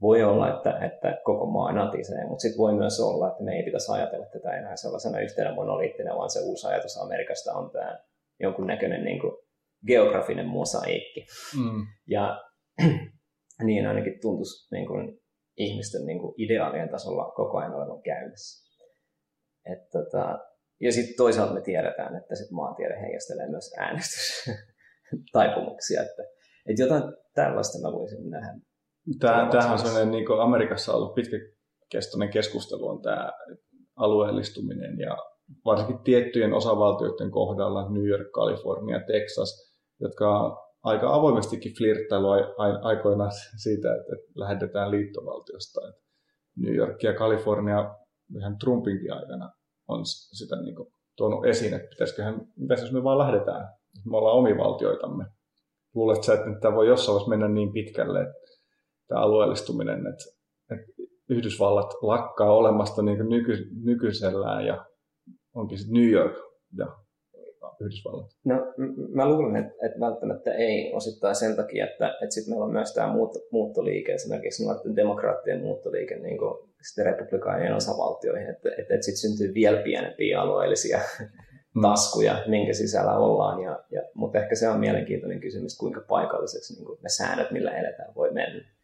voi 0.02 0.24
olla, 0.24 0.56
että, 0.56 0.86
että 0.86 1.22
koko 1.24 1.46
maa 1.46 1.72
natisee, 1.72 2.28
mutta 2.28 2.42
sitten 2.42 2.58
voi 2.58 2.74
myös 2.74 3.00
olla, 3.00 3.32
että 3.32 3.44
me 3.44 3.56
ei 3.56 3.64
pitäisi 3.64 3.92
ajatella 3.92 4.26
tätä 4.26 4.58
enää 4.58 4.76
sellaisena 4.76 5.20
yhtenä 5.20 5.56
monoliittina, 5.56 6.16
vaan 6.16 6.30
se 6.30 6.40
uusi 6.40 6.68
ajatus 6.68 6.98
Amerikasta 6.98 7.54
on 7.54 7.72
tämä 7.72 8.00
jonkunnäköinen 8.40 9.04
niin 9.04 9.22
kuin 9.22 9.34
geografinen 9.88 10.46
mosaikki. 10.46 11.26
Mm. 11.58 11.86
Ja 12.08 12.44
niin 13.68 13.88
ainakin 13.88 14.20
tuntuisi 14.22 14.76
niin 14.76 14.88
kuin 14.88 15.20
ihmisten 15.58 16.06
niin 16.06 16.20
kuin 16.20 16.34
ideaalien 16.38 16.90
tasolla 16.90 17.32
koko 17.32 17.58
ajan 17.58 17.74
olevan 17.74 18.02
käynnissä. 18.02 18.70
Et, 19.66 19.90
tota, 19.90 20.40
ja 20.82 20.92
sitten 20.92 21.18
toisaalta 21.18 21.54
me 21.54 21.62
tiedetään, 21.62 22.16
että 22.16 22.36
sit 22.36 22.52
maantiede 22.52 23.02
heijastelee 23.02 23.50
myös 23.50 23.74
äänestystaipumuksia, 23.78 26.02
että, 26.08 26.24
että 26.70 26.82
jotain 26.82 27.04
tällaista 27.36 27.88
mä 27.88 27.92
voisin 27.92 28.30
nähdä 28.30 28.54
Tämähän 29.20 29.72
on 29.72 29.80
sellainen, 29.80 30.12
niin 30.12 30.26
kuin 30.26 30.42
Amerikassa 30.42 30.92
on 30.92 30.98
ollut 30.98 31.16
pitkäkestoinen 31.16 32.30
keskustelu 32.30 32.88
on 32.88 33.02
tämä 33.02 33.32
alueellistuminen 33.96 35.00
ja 35.00 35.18
varsinkin 35.66 36.00
tiettyjen 36.04 36.54
osavaltioiden 36.54 37.32
kohdalla, 37.32 37.90
New 37.90 38.08
York, 38.08 38.32
Kalifornia, 38.32 39.00
Texas, 39.00 39.74
jotka 40.02 40.40
on 40.40 40.58
aika 40.84 41.14
avoimestikin 41.14 41.74
flirttailu 41.78 42.28
aikoinaan 42.82 43.32
siitä, 43.64 43.96
että 43.96 44.16
lähetetään 44.36 44.92
liittovaltiosta. 44.92 45.82
New 46.58 46.76
York 46.76 47.04
ja 47.04 47.14
Kalifornia 47.14 47.96
ihan 48.38 48.58
Trumpinkin 48.58 49.14
aikana 49.14 49.52
on 49.88 50.02
sitä 50.06 50.56
niin 50.56 50.76
kuin 50.76 50.94
tuonut 51.18 51.46
esiin, 51.46 51.74
että 51.74 51.88
pitäisiköhän, 51.90 52.42
mitäs 52.56 52.82
jos 52.82 52.92
me 52.92 53.04
vaan 53.04 53.18
lähdetään, 53.18 53.70
me 54.06 54.18
ollaan 54.18 54.38
omivaltioitamme. 54.38 55.26
Luulet 55.96 56.24
sä, 56.24 56.34
että 56.34 56.46
tämä 56.62 56.76
voi 56.76 56.88
jossain 56.88 57.14
vaiheessa 57.14 57.30
mennä 57.30 57.48
niin 57.48 57.74
pitkälle, 57.74 58.22
että 58.22 58.49
tämä 59.10 59.22
alueellistuminen, 59.22 60.08
että, 60.08 60.24
että 60.72 60.92
Yhdysvallat 61.30 61.94
lakkaa 62.02 62.56
olemasta 62.56 63.02
niin 63.02 63.30
nyky, 63.30 63.68
nykyisellään 63.84 64.66
ja 64.66 64.86
onkin 65.54 65.78
sitten 65.78 65.94
New 65.94 66.10
York 66.10 66.34
ja 66.78 66.88
Yhdysvallat? 67.82 68.32
No 68.46 68.56
mä 69.14 69.30
luulen, 69.30 69.56
että, 69.56 69.74
että 69.86 70.00
välttämättä 70.00 70.54
ei 70.54 70.94
osittain 70.94 71.36
sen 71.36 71.56
takia, 71.56 71.86
että, 71.86 72.08
että 72.08 72.34
sitten 72.34 72.52
meillä 72.52 72.66
on 72.66 72.72
myös 72.72 72.94
tämä 72.94 73.14
muutto, 73.14 73.40
muuttoliike, 73.52 74.14
esimerkiksi 74.14 74.64
nuorten 74.64 74.96
demokraattien 74.96 75.62
muuttoliike 75.62 76.16
niin 76.16 76.38
kuin 76.38 76.70
sitten 76.88 77.06
republikaanien 77.06 77.76
osavaltioihin, 77.76 78.50
että, 78.50 78.70
että, 78.70 78.94
että 78.94 79.06
sitten 79.06 79.32
syntyy 79.32 79.54
vielä 79.54 79.82
pienempiä 79.82 80.42
alueellisia 80.42 81.00
mm. 81.76 81.82
taskuja, 81.82 82.44
minkä 82.48 82.74
sisällä 82.74 83.18
ollaan. 83.18 83.62
Ja, 83.62 83.84
ja, 83.92 84.02
mutta 84.14 84.40
ehkä 84.40 84.56
se 84.56 84.70
on 84.70 84.80
mielenkiintoinen 84.80 85.40
kysymys, 85.40 85.78
kuinka 85.78 86.02
paikalliseksi 86.10 86.74
niin 86.74 86.86
kuin 86.86 87.00
ne 87.04 87.10
säännöt, 87.10 87.52
millä 87.52 87.78
eletään, 87.78 88.16
voi 88.16 88.32
mennä. 88.32 88.79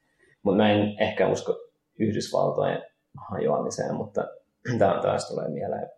Mutta 0.45 0.57
mä 0.57 0.71
en 0.71 0.95
ehkä 0.99 1.27
usko 1.27 1.59
Yhdysvaltojen 1.99 2.83
hajoamiseen, 3.29 3.95
mutta 3.95 4.27
tämä 4.79 4.99
taas 5.01 5.27
tulee 5.27 5.49
mieleen, 5.49 5.89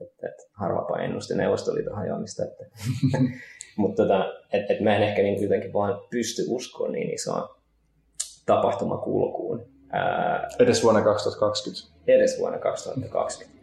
että, 0.00 0.28
että 0.28 0.42
harvapa 0.52 0.98
ennusti 0.98 1.34
Neuvostoliiton 1.34 1.96
hajoamista. 1.96 2.44
Että, 2.44 2.64
mutta 3.76 4.02
tota, 4.02 4.32
et, 4.52 4.70
et 4.70 4.80
mä 4.80 4.96
en 4.96 5.02
ehkä 5.02 5.22
niin 5.22 5.42
jotenkin 5.42 5.72
vaan 5.72 6.00
pysty 6.10 6.42
uskoa 6.48 6.88
niin 6.88 7.14
isoa 7.14 7.58
tapahtumakulkuun. 8.46 9.66
Ää, 9.90 10.48
edes 10.58 10.82
vuonna 10.82 11.02
2020. 11.02 11.88
Edes 12.06 12.38
vuonna 12.38 12.58
2020. 12.58 13.58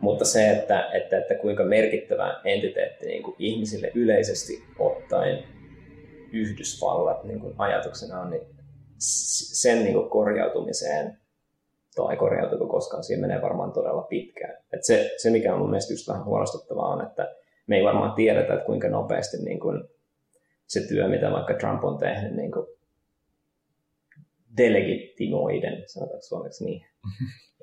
Mutta 0.00 0.24
se, 0.24 0.50
että, 0.50 0.90
että, 0.92 1.18
että 1.18 1.34
kuinka 1.34 1.64
merkittävä 1.64 2.40
entiteetti 2.44 3.06
niin 3.06 3.22
kuin 3.22 3.36
ihmisille 3.38 3.92
yleisesti 3.94 4.64
ottaen 4.78 5.44
Yhdysvallat 6.32 7.24
niin 7.24 7.40
kuin 7.40 7.54
ajatuksena 7.58 8.20
on, 8.20 8.30
niin 8.30 8.54
sen 8.98 9.84
niin 9.84 9.94
kuin 9.94 10.10
korjautumiseen 10.10 11.18
tai 11.94 12.16
korjautuko 12.16 12.66
koskaan, 12.66 13.04
siinä 13.04 13.20
menee 13.20 13.42
varmaan 13.42 13.72
todella 13.72 14.02
pitkään. 14.02 14.54
Et 14.72 14.84
se, 14.84 15.10
se, 15.16 15.30
mikä 15.30 15.54
on 15.54 15.60
mun 15.60 15.70
mielestä 15.70 15.92
just 15.92 16.08
vähän 16.08 16.24
huolestuttavaa, 16.24 16.88
on, 16.88 17.06
että 17.06 17.34
me 17.66 17.76
ei 17.76 17.84
varmaan 17.84 18.12
tiedetä, 18.14 18.54
että 18.54 18.66
kuinka 18.66 18.88
nopeasti 18.88 19.36
niin 19.36 19.60
kuin 19.60 19.84
se 20.66 20.80
työ, 20.88 21.08
mitä 21.08 21.30
vaikka 21.30 21.54
Trump 21.54 21.84
on 21.84 21.98
tehnyt, 21.98 22.36
niin 22.36 22.52
kuin 22.52 22.66
delegitimoiden, 24.56 25.84
sanotaanko 25.86 26.22
suomeksi 26.22 26.64
niin, 26.64 26.86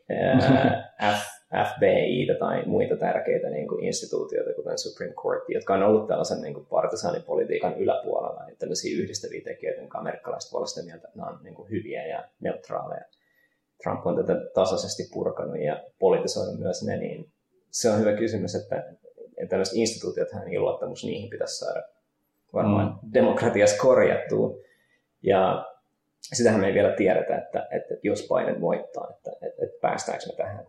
F, 1.17 1.40
FBI 1.51 2.27
tai 2.39 2.65
muita 2.65 2.95
tärkeitä 2.95 3.49
niin 3.49 3.67
kuin 3.67 3.83
instituutioita, 3.83 4.53
kuten 4.53 4.77
Supreme 4.79 5.13
Court, 5.13 5.43
jotka 5.47 5.73
on 5.73 5.83
ollut 5.83 6.07
tällaisen 6.07 6.41
niin 6.41 6.53
kuin 6.53 6.65
partisaanipolitiikan 6.65 7.77
yläpuolella, 7.77 8.47
että 8.47 8.59
tämmöisiä 8.59 9.01
yhdistäviä 9.01 9.41
tekijöitä, 9.43 9.81
jotka 9.81 9.97
amerikkalaiset 9.97 10.53
voi 10.53 10.59
olla 10.59 10.85
mieltä, 10.85 11.07
että 11.07 11.19
ne 11.19 11.25
on 11.25 11.39
niin 11.43 11.55
kuin 11.55 11.69
hyviä 11.69 12.07
ja 12.07 12.23
neutraaleja. 12.39 13.05
Trump 13.83 14.07
on 14.07 14.15
tätä 14.15 14.35
tasaisesti 14.53 15.03
purkanut 15.13 15.59
ja 15.59 15.83
politisoinut 15.99 16.59
myös 16.59 16.83
ne, 16.83 16.97
niin 16.97 17.31
se 17.69 17.89
on 17.89 17.99
hyvä 17.99 18.13
kysymys, 18.13 18.55
että, 18.55 18.83
tämmöiset 19.49 19.75
instituutiot, 19.75 20.27
niin 20.45 20.61
luottamus 20.61 21.03
niihin 21.03 21.29
pitäisi 21.29 21.57
saada 21.57 21.83
varmaan 22.53 22.87
mm. 22.87 23.13
demokratiassa 23.13 23.77
korjattua. 23.77 24.57
Ja 25.23 25.65
sitähän 26.33 26.61
me 26.61 26.67
ei 26.67 26.73
vielä 26.73 26.95
tiedetä, 26.95 27.37
että, 27.37 27.59
että, 27.59 27.67
että 27.71 28.07
jos 28.07 28.27
Biden 28.33 28.61
voittaa, 28.61 29.07
että, 29.09 29.31
että, 29.31 29.65
että 29.65 29.77
päästäänkö 29.81 30.25
me 30.27 30.33
tähän. 30.33 30.67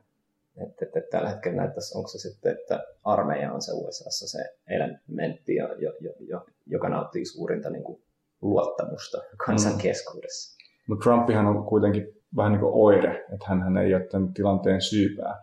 Että, 0.56 0.84
että, 0.84 0.98
että 0.98 1.10
tällä 1.10 1.30
hetkellä 1.30 1.56
näyttäisi, 1.56 1.98
onko 1.98 2.08
se 2.08 2.18
sitten, 2.18 2.52
että 2.52 2.84
armeija 3.04 3.52
on 3.52 3.62
se 3.62 3.72
USAssa 3.72 4.28
se 4.28 4.44
elementti, 4.66 5.54
jo, 5.54 5.68
jo, 5.78 5.92
jo, 6.20 6.46
joka 6.66 6.88
nauttii 6.88 7.24
suurinta 7.24 7.70
niin 7.70 7.84
kuin, 7.84 8.02
luottamusta 8.42 9.18
kansan 9.46 9.72
mm. 9.72 9.78
keskuudessa. 9.78 10.58
Mutta 10.88 11.02
Trumpihan 11.02 11.46
on 11.46 11.64
kuitenkin 11.64 12.06
vähän 12.36 12.52
niin 12.52 12.60
kuin 12.60 12.72
oire, 12.74 13.26
että 13.34 13.46
hän 13.46 13.76
ei 13.76 13.94
ole 13.94 14.06
tämän 14.06 14.34
tilanteen 14.34 14.80
syypää. 14.80 15.42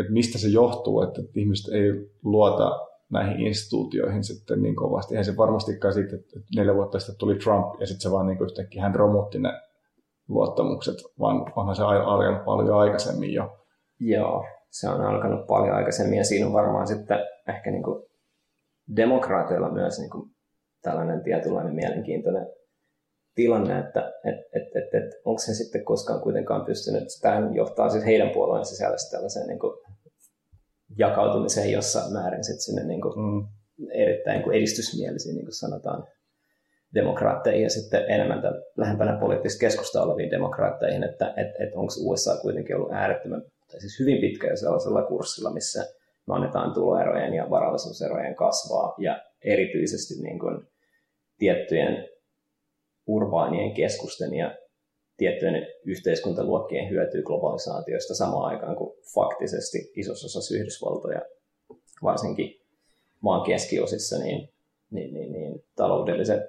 Että 0.00 0.12
mistä 0.12 0.38
se 0.38 0.48
johtuu, 0.48 1.02
että 1.02 1.22
ihmiset 1.34 1.74
ei 1.74 2.10
luota 2.24 2.86
näihin 3.10 3.46
instituutioihin 3.46 4.24
sitten 4.24 4.62
niin 4.62 4.76
kovasti. 4.76 5.14
Eihän 5.14 5.24
se 5.24 5.36
varmastikaan 5.36 5.94
siitä, 5.94 6.16
että 6.16 6.40
neljä 6.56 6.74
vuotta 6.74 6.98
sitten 6.98 7.18
tuli 7.18 7.34
Trump 7.34 7.80
ja 7.80 7.86
sitten 7.86 8.00
se 8.00 8.10
vaan 8.10 8.26
niin 8.26 8.38
kuin 8.38 8.46
yhtäkkiä 8.46 8.82
hän 8.82 8.94
romutti 8.94 9.38
ne 9.38 9.52
luottamukset, 10.28 10.96
vaan 11.20 11.52
onhan 11.56 11.76
se 11.76 11.82
alkanut 11.82 12.44
paljon 12.44 12.78
aikaisemmin 12.78 13.32
jo. 13.32 13.58
Joo, 14.00 14.46
se 14.70 14.88
on 14.88 15.00
alkanut 15.00 15.46
paljon 15.46 15.76
aikaisemmin 15.76 16.18
ja 16.18 16.24
siinä 16.24 16.46
on 16.46 16.52
varmaan 16.52 16.86
sitten 16.86 17.18
ehkä 17.48 17.70
niin 17.70 17.82
kuin 17.82 18.06
demokraateilla 18.96 19.70
myös 19.70 19.98
niin 19.98 20.10
kuin 20.10 20.30
tällainen 20.82 21.22
tietynlainen 21.22 21.74
mielenkiintoinen 21.74 22.46
tilanne, 23.34 23.78
että 23.78 24.12
et, 24.24 24.34
et, 24.34 24.76
et, 24.76 24.94
et, 24.94 25.10
onko 25.24 25.38
se 25.38 25.54
sitten 25.54 25.84
koskaan 25.84 26.20
kuitenkaan 26.20 26.64
pystynyt, 26.64 27.04
tämä 27.22 27.50
johtaa 27.54 27.90
siis 27.90 28.04
heidän 28.04 28.30
puolueen 28.30 28.64
sisällä 28.64 28.96
tällaiseen 29.10 29.46
niin 29.46 29.58
kuin 29.58 29.72
jakautumiseen 30.98 31.72
jossain 31.72 32.12
määrin 32.12 32.44
sit 32.44 32.60
sinne 32.60 32.84
niin 32.84 33.00
kuin 33.00 33.14
mm. 33.18 33.46
erittäin 33.90 34.42
kuin 34.42 34.56
edistysmielisiin, 34.56 35.34
niin 35.34 35.44
kuin 35.44 35.54
sanotaan, 35.54 36.06
demokraatteihin 36.94 37.62
ja 37.62 37.70
sitten 37.70 38.10
enemmän 38.10 38.42
tämän, 38.42 38.62
lähempänä 38.76 39.18
poliittista 39.20 39.60
keskustaa 39.60 40.02
oleviin 40.02 40.30
demokraatteihin, 40.30 41.04
että 41.04 41.34
et, 41.36 41.68
et 41.68 41.74
onko 41.74 41.92
USA 42.00 42.36
kuitenkin 42.42 42.76
ollut 42.76 42.92
äärettömän, 42.92 43.42
tai 43.70 43.80
siis 43.80 44.00
hyvin 44.00 44.20
pitkä 44.20 44.46
jo 44.46 44.56
sellaisella 44.56 45.02
kurssilla, 45.02 45.52
missä 45.52 45.86
me 46.26 46.34
annetaan 46.34 46.74
tuloerojen 46.74 47.34
ja 47.34 47.50
varallisuuserojen 47.50 48.34
kasvaa 48.34 48.94
ja 48.98 49.22
erityisesti 49.44 50.22
niin 50.22 50.38
kuin 50.38 50.66
tiettyjen 51.38 52.08
urbaanien 53.06 53.74
keskusten 53.74 54.34
ja 54.34 54.58
tiettyjen 55.16 55.66
yhteiskuntaluokkien 55.84 56.90
hyötyy 56.90 57.22
globalisaatiosta 57.22 58.14
samaan 58.14 58.54
aikaan 58.54 58.76
kuin 58.76 58.96
faktisesti 59.14 59.92
isossa 59.96 60.26
osassa 60.26 60.56
Yhdysvaltoja, 60.56 61.22
varsinkin 62.02 62.60
maan 63.20 63.46
keskiosissa, 63.46 64.18
niin, 64.18 64.48
niin, 64.90 65.14
niin, 65.14 65.32
niin 65.32 65.64
taloudelliset 65.76 66.42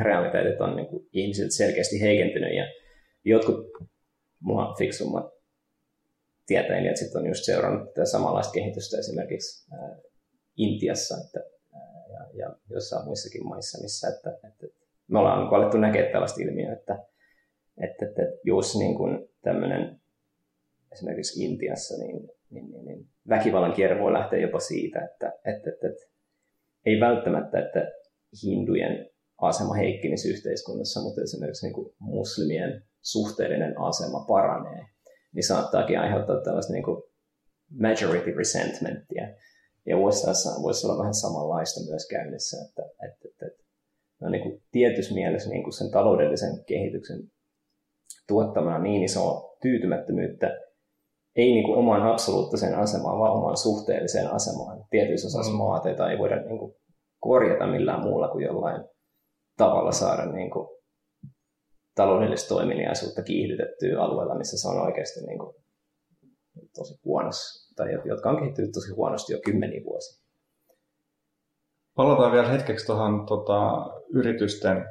realiteetit 0.00 0.60
on 0.60 0.76
niin 0.76 0.86
kuin 0.86 1.08
ihmisiltä 1.12 1.54
selkeästi 1.54 2.00
heikentynyt 2.00 2.54
ja 2.54 2.64
jotkut 3.24 3.66
mua 4.40 4.74
fiksummat 4.78 5.35
tieteilijät 6.46 6.96
sitten 6.96 7.20
on 7.20 7.26
just 7.26 7.44
seurannut 7.44 7.94
tätä 7.94 8.04
samanlaista 8.04 8.52
kehitystä 8.52 8.98
esimerkiksi 8.98 9.72
Intiassa 10.56 11.16
että, 11.24 11.40
ja, 12.12 12.26
ja 12.34 12.56
jossain 12.70 13.04
muissakin 13.04 13.46
maissa, 13.46 13.82
missä 13.82 14.08
että, 14.08 14.38
että 14.48 14.66
me 15.08 15.18
ollaan 15.18 15.44
niin 15.44 15.54
alettu 15.54 15.76
näkemään 15.76 16.12
tällaista 16.12 16.42
ilmiöä, 16.42 16.72
että, 16.72 16.98
että, 17.82 18.06
että 18.06 18.22
jos 18.44 18.78
niin 18.78 18.94
kuin 18.94 19.28
tämmöinen 19.42 20.00
esimerkiksi 20.92 21.44
Intiassa, 21.44 21.98
niin 21.98 22.30
niin, 22.50 22.70
niin, 22.70 22.84
niin 22.84 23.08
väkivallan 23.28 23.72
kierre 23.72 24.02
voi 24.02 24.12
lähteä 24.12 24.38
jopa 24.38 24.60
siitä, 24.60 25.04
että, 25.04 25.32
että, 25.44 25.70
että, 25.70 25.86
että 25.88 26.06
ei 26.86 27.00
välttämättä, 27.00 27.58
että 27.58 27.92
hindujen 28.42 29.10
asema 29.38 29.74
heikkenisi 29.74 30.30
yhteiskunnassa, 30.30 31.02
mutta 31.02 31.22
esimerkiksi 31.22 31.66
niin 31.66 31.74
kuin 31.74 31.94
muslimien 31.98 32.82
suhteellinen 33.02 33.80
asema 33.80 34.24
paranee, 34.28 34.86
niin 35.32 35.46
saattaakin 35.46 36.00
aiheuttaa 36.00 36.40
tällaista 36.40 36.72
niin 36.72 36.84
kuin 36.84 37.02
majority 37.80 38.30
resentmenttiä. 38.30 39.34
Ja 39.86 39.98
USAssa 39.98 40.62
voisi 40.62 40.86
olla 40.86 40.98
vähän 40.98 41.14
samanlaista 41.14 41.80
myös 41.90 42.08
käynnissä, 42.08 42.56
että, 42.68 42.82
että, 42.82 43.28
että, 43.28 43.46
että 43.46 43.64
no 44.20 44.28
niin 44.28 44.42
kuin 44.42 44.62
tietyssä 44.72 45.14
mielessä 45.14 45.50
niin 45.50 45.62
kuin 45.62 45.72
sen 45.72 45.90
taloudellisen 45.90 46.64
kehityksen 46.66 47.18
tuottamana 48.28 48.78
niin 48.78 49.02
iso 49.02 49.56
tyytymättömyyttä, 49.62 50.46
ei 51.36 51.52
niin 51.52 51.64
kuin 51.64 51.78
omaan 51.78 52.02
absoluuttiseen 52.02 52.74
asemaan, 52.74 53.18
vaan 53.18 53.32
omaan 53.32 53.56
suhteelliseen 53.56 54.30
asemaan. 54.30 54.84
Tietyissä 54.90 55.28
osassa 55.28 55.52
mm. 55.52 55.58
maata, 55.58 56.10
ei 56.10 56.18
voida 56.18 56.36
niin 56.36 56.58
kuin 56.58 56.74
korjata 57.20 57.66
millään 57.66 58.00
muulla 58.00 58.28
kuin 58.28 58.44
jollain 58.44 58.84
tavalla 59.56 59.92
saada 59.92 60.32
niin 60.32 60.50
kuin 60.50 60.75
taloudellista 61.96 62.54
toiminiaisuutta 62.54 63.22
kiihdytettyä 63.22 64.02
alueella, 64.02 64.38
missä 64.38 64.58
se 64.58 64.68
on 64.68 64.80
oikeasti 64.80 65.20
niin 65.20 65.38
kuin 65.38 65.56
tosi 66.74 67.00
huonossa, 67.04 67.74
tai 67.76 67.88
jotka 68.04 68.30
on 68.30 68.38
kehittynyt 68.38 68.72
tosi 68.72 68.92
huonosti 68.92 69.32
jo 69.32 69.40
kymmeniä 69.44 69.84
vuosia. 69.84 70.22
Palataan 71.94 72.32
vielä 72.32 72.48
hetkeksi 72.48 72.86
tuohon 72.86 73.26
tota, 73.26 73.86
yritysten 74.12 74.84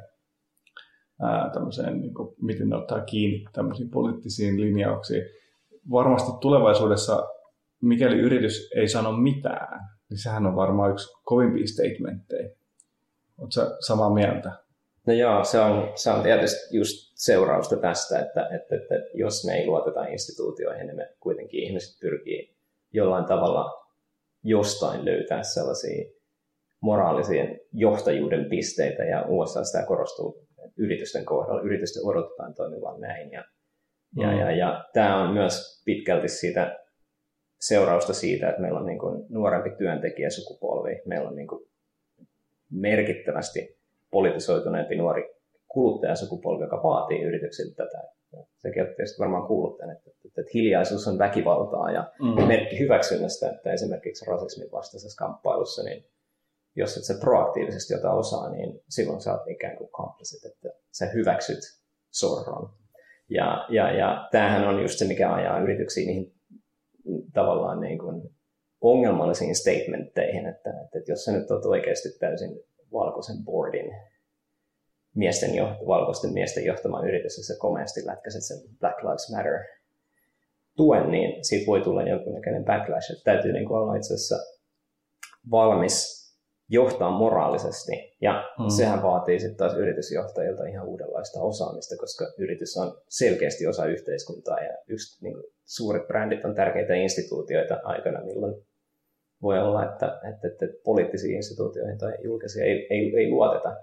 ää, 1.22 1.50
niin 1.94 2.14
kuin, 2.14 2.34
miten 2.42 2.68
ne 2.68 2.76
ottaa 2.76 3.00
kiinni 3.00 3.44
tämmöisiin 3.52 3.90
poliittisiin 3.90 4.60
linjauksiin. 4.60 5.22
Varmasti 5.90 6.30
tulevaisuudessa, 6.40 7.28
mikäli 7.82 8.18
yritys 8.18 8.70
ei 8.76 8.88
sano 8.88 9.12
mitään, 9.12 9.80
niin 10.10 10.18
sehän 10.18 10.46
on 10.46 10.56
varmaan 10.56 10.90
yksi 10.90 11.08
kovimpia 11.24 11.66
statementteja. 11.66 12.48
Oletko 13.38 13.76
samaa 13.86 14.14
mieltä? 14.14 14.65
No 15.06 15.12
joo, 15.12 15.44
se 15.44 15.58
on, 15.58 15.92
se 15.94 16.10
on 16.10 16.22
tietysti 16.22 16.76
just 16.76 17.12
seurausta 17.14 17.76
tästä, 17.76 18.18
että, 18.18 18.48
että, 18.54 18.76
että 18.76 18.94
jos 19.14 19.44
me 19.44 19.52
ei 19.52 19.66
luoteta 19.66 20.04
instituutioihin, 20.04 20.86
niin 20.86 20.96
me 20.96 21.12
kuitenkin 21.20 21.62
ihmiset 21.62 22.00
pyrkii 22.00 22.56
jollain 22.92 23.24
tavalla 23.24 23.86
jostain 24.42 25.04
löytää 25.04 25.42
sellaisia 25.42 26.10
moraalisia 26.80 27.44
johtajuuden 27.72 28.44
pisteitä, 28.44 29.04
ja 29.04 29.24
USA 29.28 29.64
sitä 29.64 29.86
korostuu 29.86 30.46
yritysten 30.76 31.24
kohdalla. 31.24 31.62
Yritysten 31.62 32.04
odotetaan 32.04 32.54
toimivan 32.54 33.00
näin, 33.00 33.30
ja, 33.30 33.44
mm. 34.16 34.22
ja, 34.22 34.32
ja, 34.32 34.56
ja 34.56 34.84
tämä 34.92 35.22
on 35.22 35.34
myös 35.34 35.82
pitkälti 35.84 36.28
siitä 36.28 36.78
seurausta 37.60 38.12
siitä, 38.12 38.48
että 38.48 38.60
meillä 38.60 38.80
on 38.80 38.86
niin 38.86 38.98
kuin 38.98 39.26
nuorempi 39.28 39.70
työntekijäsukupolvi, 39.70 41.02
meillä 41.06 41.28
on 41.28 41.36
niin 41.36 41.48
kuin 41.48 41.68
merkittävästi 42.70 43.75
politisoituneempi 44.16 44.96
nuori 44.96 45.22
kuluttajasukupolvi, 45.68 46.64
joka 46.64 46.82
vaatii 46.82 47.22
yrityksiltä 47.22 47.74
tätä. 47.76 48.00
Sekin 48.58 48.82
on 48.82 48.88
tietysti 48.88 49.18
varmaan 49.18 49.46
kuullut 49.46 49.78
tämän, 49.78 49.96
että, 49.96 50.10
että, 50.10 50.40
että 50.40 50.50
hiljaisuus 50.54 51.08
on 51.08 51.18
väkivaltaa 51.18 51.90
ja 51.90 52.12
mm. 52.22 52.46
merkki 52.48 52.78
hyväksynnästä, 52.78 53.50
että 53.50 53.72
esimerkiksi 53.72 54.30
rasismin 54.30 54.72
vastaisessa 54.72 55.24
kamppailussa, 55.24 55.82
niin 55.82 56.04
jos 56.76 56.96
et 56.96 57.04
sä 57.04 57.14
proaktiivisesti 57.20 57.94
ota 57.94 58.12
osaa, 58.12 58.50
niin 58.50 58.80
silloin 58.88 59.20
sä 59.20 59.32
oot 59.32 59.48
ikään 59.48 59.76
kuin 59.76 59.90
complicit, 59.90 60.44
että 60.44 60.68
sä 60.98 61.06
hyväksyt 61.06 61.60
sorron. 62.12 62.68
Ja, 63.30 63.66
ja, 63.70 63.96
ja 63.96 64.28
tämähän 64.32 64.68
on 64.68 64.82
just 64.82 64.98
se, 64.98 65.04
mikä 65.04 65.32
ajaa 65.32 65.60
yrityksiä 65.60 66.06
niihin 66.06 66.32
tavallaan 67.34 67.80
niin 67.80 67.98
kuin 67.98 68.22
ongelmallisiin 68.80 69.54
statementteihin, 69.54 70.46
että, 70.46 70.70
että, 70.70 70.98
että 70.98 71.12
jos 71.12 71.24
sä 71.24 71.32
nyt 71.32 71.50
oot 71.50 71.64
oikeasti 71.64 72.08
täysin 72.20 72.60
valkoisen 72.96 73.44
boardin 73.44 73.96
miesten 75.14 75.54
johto, 75.54 75.86
valkoisten 75.86 76.32
miesten 76.32 76.64
johtama 76.64 77.02
yritys, 77.02 77.36
jossa 77.36 77.54
komeasti 77.58 78.06
lätkäiset 78.06 78.42
sen 78.42 78.58
Black 78.80 79.02
Lives 79.02 79.30
Matter 79.30 79.58
tuen, 80.76 81.10
niin 81.10 81.44
siitä 81.44 81.66
voi 81.66 81.80
tulla 81.80 82.02
jonkunnäköinen 82.02 82.64
backlash. 82.64 83.12
Että 83.12 83.24
täytyy 83.24 83.52
niin 83.52 83.66
kuin 83.66 83.78
olla 83.78 83.96
itse 83.96 84.14
asiassa 84.14 84.36
valmis 85.50 86.26
johtaa 86.68 87.10
moraalisesti. 87.10 87.92
Ja 88.20 88.44
mm. 88.58 88.68
sehän 88.68 89.02
vaatii 89.02 89.40
sitten 89.40 89.56
taas 89.56 89.74
yritysjohtajilta 89.74 90.66
ihan 90.66 90.86
uudenlaista 90.86 91.40
osaamista, 91.40 91.96
koska 91.96 92.24
yritys 92.38 92.76
on 92.76 93.02
selkeästi 93.08 93.66
osa 93.66 93.86
yhteiskuntaa 93.86 94.60
ja 94.60 94.78
yksi 94.88 95.24
niin 95.24 95.34
kuin, 95.34 95.44
suuret 95.64 96.06
brändit 96.06 96.44
on 96.44 96.54
tärkeitä 96.54 96.94
instituutioita 96.94 97.80
aikana, 97.84 98.24
milloin 98.24 98.54
voi 99.42 99.58
olla, 99.58 99.84
että, 99.84 100.20
että, 100.30 100.48
että 100.48 100.66
poliittisiin 100.84 101.36
instituutioihin 101.36 101.98
tai 101.98 102.12
julkisia 102.24 102.64
ei, 102.64 102.86
ei, 102.90 103.16
ei 103.16 103.30
luoteta. 103.30 103.76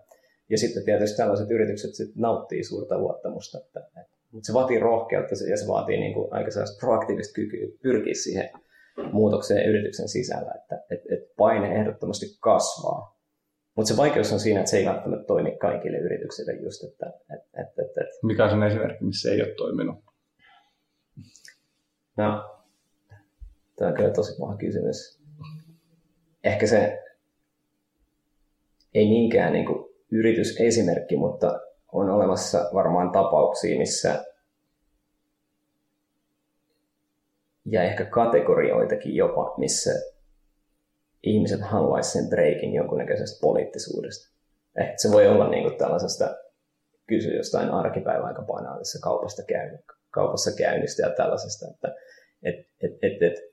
Ja 0.49 0.57
sitten 0.57 0.85
tietysti 0.85 1.17
tällaiset 1.17 1.51
yritykset 1.51 1.95
sit 1.95 2.15
nauttii 2.15 2.63
suurta 2.63 2.97
luottamusta, 2.97 3.57
että, 3.57 3.79
että, 3.79 4.17
mutta 4.31 4.47
se 4.47 4.53
vaatii 4.53 4.79
rohkeutta 4.79 5.35
ja 5.49 5.57
se 5.57 5.67
vaatii 5.67 5.97
niin 5.99 6.13
kuin 6.13 6.33
aika 6.33 6.51
sellaista 6.51 6.85
proaktiivista 6.85 7.33
kykyä 7.33 7.67
pyrkiä 7.81 8.13
siihen 8.13 8.49
muutokseen 9.11 9.69
yrityksen 9.69 10.07
sisällä, 10.07 10.51
että, 10.61 10.75
että, 10.91 11.15
että 11.15 11.33
paine 11.37 11.75
ehdottomasti 11.75 12.25
kasvaa. 12.39 13.19
Mutta 13.75 13.93
se 13.93 13.97
vaikeus 13.97 14.33
on 14.33 14.39
siinä, 14.39 14.59
että 14.59 14.71
se 14.71 14.77
ei 14.77 14.85
välttämättä 14.85 15.25
toimi 15.25 15.57
kaikille 15.57 15.97
yrityksille 15.97 16.53
just, 16.53 16.83
että, 16.83 17.05
että, 17.05 17.33
että, 17.33 17.81
että, 17.81 18.01
että 18.01 18.17
Mikä 18.23 18.43
on 18.43 18.49
sen 18.49 18.63
esimerkki, 18.63 19.05
missä 19.05 19.31
ei 19.31 19.41
ole 19.41 19.55
toiminut? 19.57 19.95
No, 22.17 22.43
tämä 23.75 23.89
on 23.89 23.95
kyllä 23.97 24.09
tosi 24.09 24.35
paha 24.39 24.57
kysymys 24.57 25.22
ehkä 26.43 26.67
se 26.67 27.03
ei 28.93 29.05
niinkään 29.05 29.53
niin 29.53 29.65
kuin 29.65 29.95
yritysesimerkki, 30.11 31.15
mutta 31.15 31.59
on 31.91 32.09
olemassa 32.09 32.69
varmaan 32.73 33.11
tapauksia, 33.11 33.77
missä 33.77 34.25
ja 37.65 37.83
ehkä 37.83 38.05
kategorioitakin 38.05 39.15
jopa, 39.15 39.53
missä 39.57 39.91
ihmiset 41.23 41.61
haluaisivat 41.61 42.23
sen 42.23 42.29
breikin 42.29 42.73
jonkunnäköisestä 42.73 43.41
poliittisuudesta. 43.41 44.33
Ehkä 44.75 44.93
se 44.97 45.11
voi 45.11 45.27
olla 45.27 45.49
niin 45.49 45.63
kuin 45.63 45.77
tällaisesta 45.77 46.35
kysyä 47.07 47.33
jostain 47.33 47.69
arkipäivän 47.69 48.25
aika 48.25 48.41
banaalissa 48.41 48.99
kaupasta, 49.01 49.43
käyn, 49.43 49.79
kaupassa 50.11 50.51
käynnistä 50.57 51.01
ja 51.01 51.15
tällaisesta, 51.15 51.67
että 51.71 51.95
et, 52.43 52.55
et, 52.81 52.91
et, 53.01 53.21
et, 53.21 53.52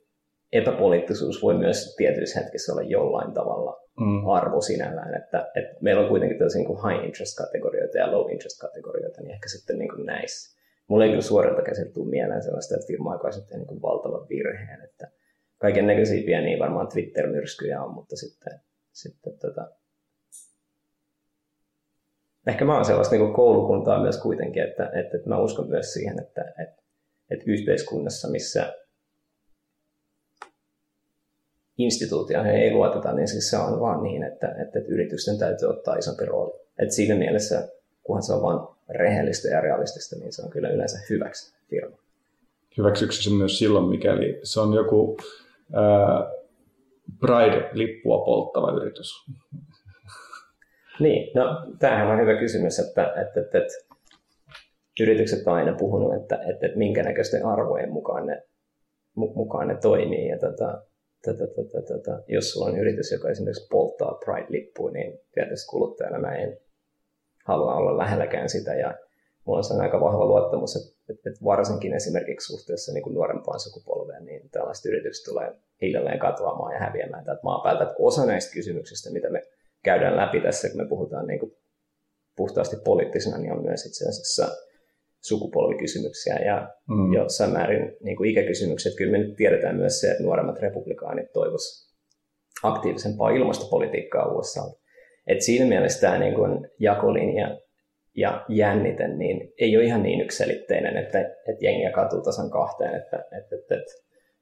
epäpoliittisuus 0.53 1.43
voi 1.43 1.55
myös 1.59 1.95
tietyissä 1.97 2.41
hetkissä 2.41 2.73
olla 2.73 2.83
jollain 2.83 3.33
tavalla 3.33 3.83
mm. 4.01 4.27
arvo 4.29 4.61
sinällään, 4.61 5.15
että, 5.15 5.51
että 5.55 5.77
meillä 5.81 6.03
on 6.03 6.09
kuitenkin 6.09 6.39
tällaisia 6.39 6.63
niin 6.63 6.79
high 6.89 7.05
interest 7.05 7.39
kategorioita 7.39 7.99
ja 7.99 8.13
low 8.13 8.31
interest 8.31 8.61
kategorioita, 8.61 9.23
niin 9.23 9.35
ehkä 9.35 9.49
sitten 9.49 9.79
niin 9.79 9.89
kuin 9.89 10.07
näissä. 10.07 10.61
Mulla 10.89 11.05
ei 11.05 11.11
kyllä 11.11 11.23
suorilta 11.23 11.63
käsin 11.63 11.93
tule 11.93 12.11
mieleen 12.11 12.43
sellaista, 12.43 12.75
että 12.75 12.87
firma 12.87 13.13
aikaisemmin 13.13 13.49
tehnyt 13.49 13.69
niin 13.71 13.83
valtavan 13.83 14.29
virheen, 14.29 14.85
että 14.85 15.11
kaiken 15.59 15.87
näköisiä 15.87 16.27
pieniä 16.27 16.59
varmaan 16.59 16.89
Twitter-myrskyjä 16.89 17.83
on, 17.83 17.95
mutta 17.95 18.17
sitten, 18.17 18.61
sitten 18.93 19.39
tota, 19.39 19.71
ehkä 22.47 22.65
mä 22.65 22.75
oon 22.75 22.85
sellaista 22.85 23.17
niin 23.17 23.33
koulukuntaa 23.33 24.03
myös 24.03 24.19
kuitenkin, 24.19 24.63
että, 24.63 24.85
että, 24.85 25.17
että 25.17 25.29
mä 25.29 25.39
uskon 25.39 25.69
myös 25.69 25.93
siihen, 25.93 26.21
että, 26.23 26.45
että, 26.63 26.83
että 27.31 27.45
yhteiskunnassa, 27.47 28.31
missä 28.31 28.75
instituutioihin 31.81 32.55
ei 32.55 32.73
luoteta, 32.73 33.13
niin 33.13 33.29
siis 33.29 33.51
se 33.51 33.57
on 33.57 33.81
vaan 33.81 34.03
niin, 34.03 34.23
että, 34.23 34.49
että, 34.49 34.79
että 34.79 34.93
yritysten 34.93 35.39
täytyy 35.39 35.69
ottaa 35.69 35.97
isompi 35.97 36.25
rooli. 36.25 36.61
Et 36.79 36.93
siinä 36.93 37.15
mielessä, 37.15 37.69
kunhan 38.03 38.23
se 38.23 38.33
on 38.33 38.43
vain 38.43 38.61
rehellistä 38.89 39.49
ja 39.49 39.61
realistista, 39.61 40.17
niin 40.17 40.33
se 40.33 40.43
on 40.43 40.51
kyllä 40.51 40.69
yleensä 40.69 40.99
hyväksi 41.11 41.55
firma. 41.71 41.97
Hyväksyykö 42.79 43.15
se 43.15 43.31
myös 43.31 43.59
silloin, 43.59 43.89
mikäli 43.89 44.41
se 44.43 44.61
on 44.61 44.75
joku 44.75 45.17
ää, 45.73 46.31
Pride-lippua 47.21 48.25
polttava 48.25 48.73
yritys? 48.73 49.27
Niin, 51.01 51.31
no 51.35 51.45
tämähän 51.79 52.09
on 52.11 52.21
hyvä 52.21 52.39
kysymys, 52.39 52.79
että, 52.79 53.03
että, 53.03 53.41
että, 53.41 53.59
että 53.59 53.75
yritykset 55.01 55.47
on 55.47 55.55
aina 55.55 55.77
puhunut, 55.79 56.15
että, 56.23 56.37
että, 56.37 56.67
että 56.67 56.79
minkä 56.79 57.03
näköisten 57.03 57.47
arvojen 57.47 57.93
mukaan 57.93 58.27
ne, 58.27 58.43
mukaan 59.15 59.69
ne 59.69 59.77
toimii. 59.77 60.29
Ja 60.29 60.39
tota, 60.39 60.83
tätä, 61.23 61.47
tätä, 61.47 61.83
tätä, 61.83 62.23
jos 62.29 62.51
sulla 62.51 62.67
on 62.67 62.79
yritys, 62.79 63.13
joka 63.13 63.31
esimerkiksi 63.31 63.67
polttaa 63.71 64.21
Pride-lippua, 64.25 64.91
niin 64.91 65.21
tietysti 65.33 65.67
kuluttajana 65.71 66.19
mä 66.19 66.35
en 66.35 66.59
halua 67.45 67.75
olla 67.75 67.99
lähelläkään 67.99 68.49
sitä. 68.49 68.75
Ja 68.75 68.95
mulla 69.45 69.59
on 69.59 69.65
sellainen 69.65 69.93
aika 69.93 70.05
vahva 70.05 70.27
luottamus, 70.27 70.77
että, 70.77 71.13
että, 71.13 71.45
varsinkin 71.45 71.95
esimerkiksi 71.95 72.47
suhteessa 72.47 72.93
niin 72.93 73.03
kuin 73.03 73.15
nuorempaan 73.15 73.61
sukupolveen, 73.61 74.25
niin 74.25 74.51
tällaiset 74.51 74.85
yritykset 74.87 75.25
tulee 75.25 75.55
hiljalleen 75.83 76.19
katoamaan 76.19 76.73
ja 76.75 76.81
häviämään 76.81 77.25
täältä 77.25 77.43
maapäältä. 77.43 77.83
Että 77.83 77.95
osa 77.99 78.27
näistä 78.27 78.53
kysymyksistä, 78.53 79.11
mitä 79.11 79.31
me 79.31 79.43
käydään 79.83 80.17
läpi 80.17 80.41
tässä, 80.41 80.69
kun 80.69 80.81
me 80.81 80.89
puhutaan 80.89 81.27
niin 81.27 81.41
kuin 81.41 81.57
puhtaasti 82.37 82.77
poliittisena, 82.85 83.39
niin 83.39 83.53
on 83.53 83.63
myös 83.63 83.87
itse 83.87 84.09
asiassa 84.09 84.49
sukupolvikysymyksiä 85.21 86.35
ja 86.35 86.69
mm. 86.89 87.13
jossain 87.13 87.53
määrin 87.53 87.97
niin 88.03 88.17
kuin 88.17 88.31
ikäkysymykset. 88.31 88.93
Kyllä 88.97 89.13
me 89.13 89.19
nyt 89.19 89.37
tiedetään 89.37 89.77
myös 89.77 90.01
se, 90.01 90.11
että 90.11 90.23
nuoremmat 90.23 90.59
republikaanit 90.59 91.33
toivoisivat 91.33 91.91
aktiivisempaa 92.63 93.31
ilmastopolitiikkaa 93.31 94.33
USA. 94.33 94.63
Et 95.27 95.43
siinä 95.43 95.67
mielessä 95.67 96.01
tämä 96.01 96.19
niin 96.19 96.35
kuin 96.35 96.71
jakolinja 96.79 97.61
ja 98.17 98.45
jännite 98.49 99.09
niin 99.09 99.53
ei 99.59 99.77
ole 99.77 99.85
ihan 99.85 100.03
niin 100.03 100.21
ykselitteinen, 100.21 100.97
että, 100.97 101.21
että 101.21 101.65
jengiä 101.65 101.91
katuu 101.91 102.23
tasan 102.23 102.51
kahteen. 102.51 102.95
Että, 102.95 103.17
että, 103.17 103.57
että, 103.57 103.75
että 103.75 103.93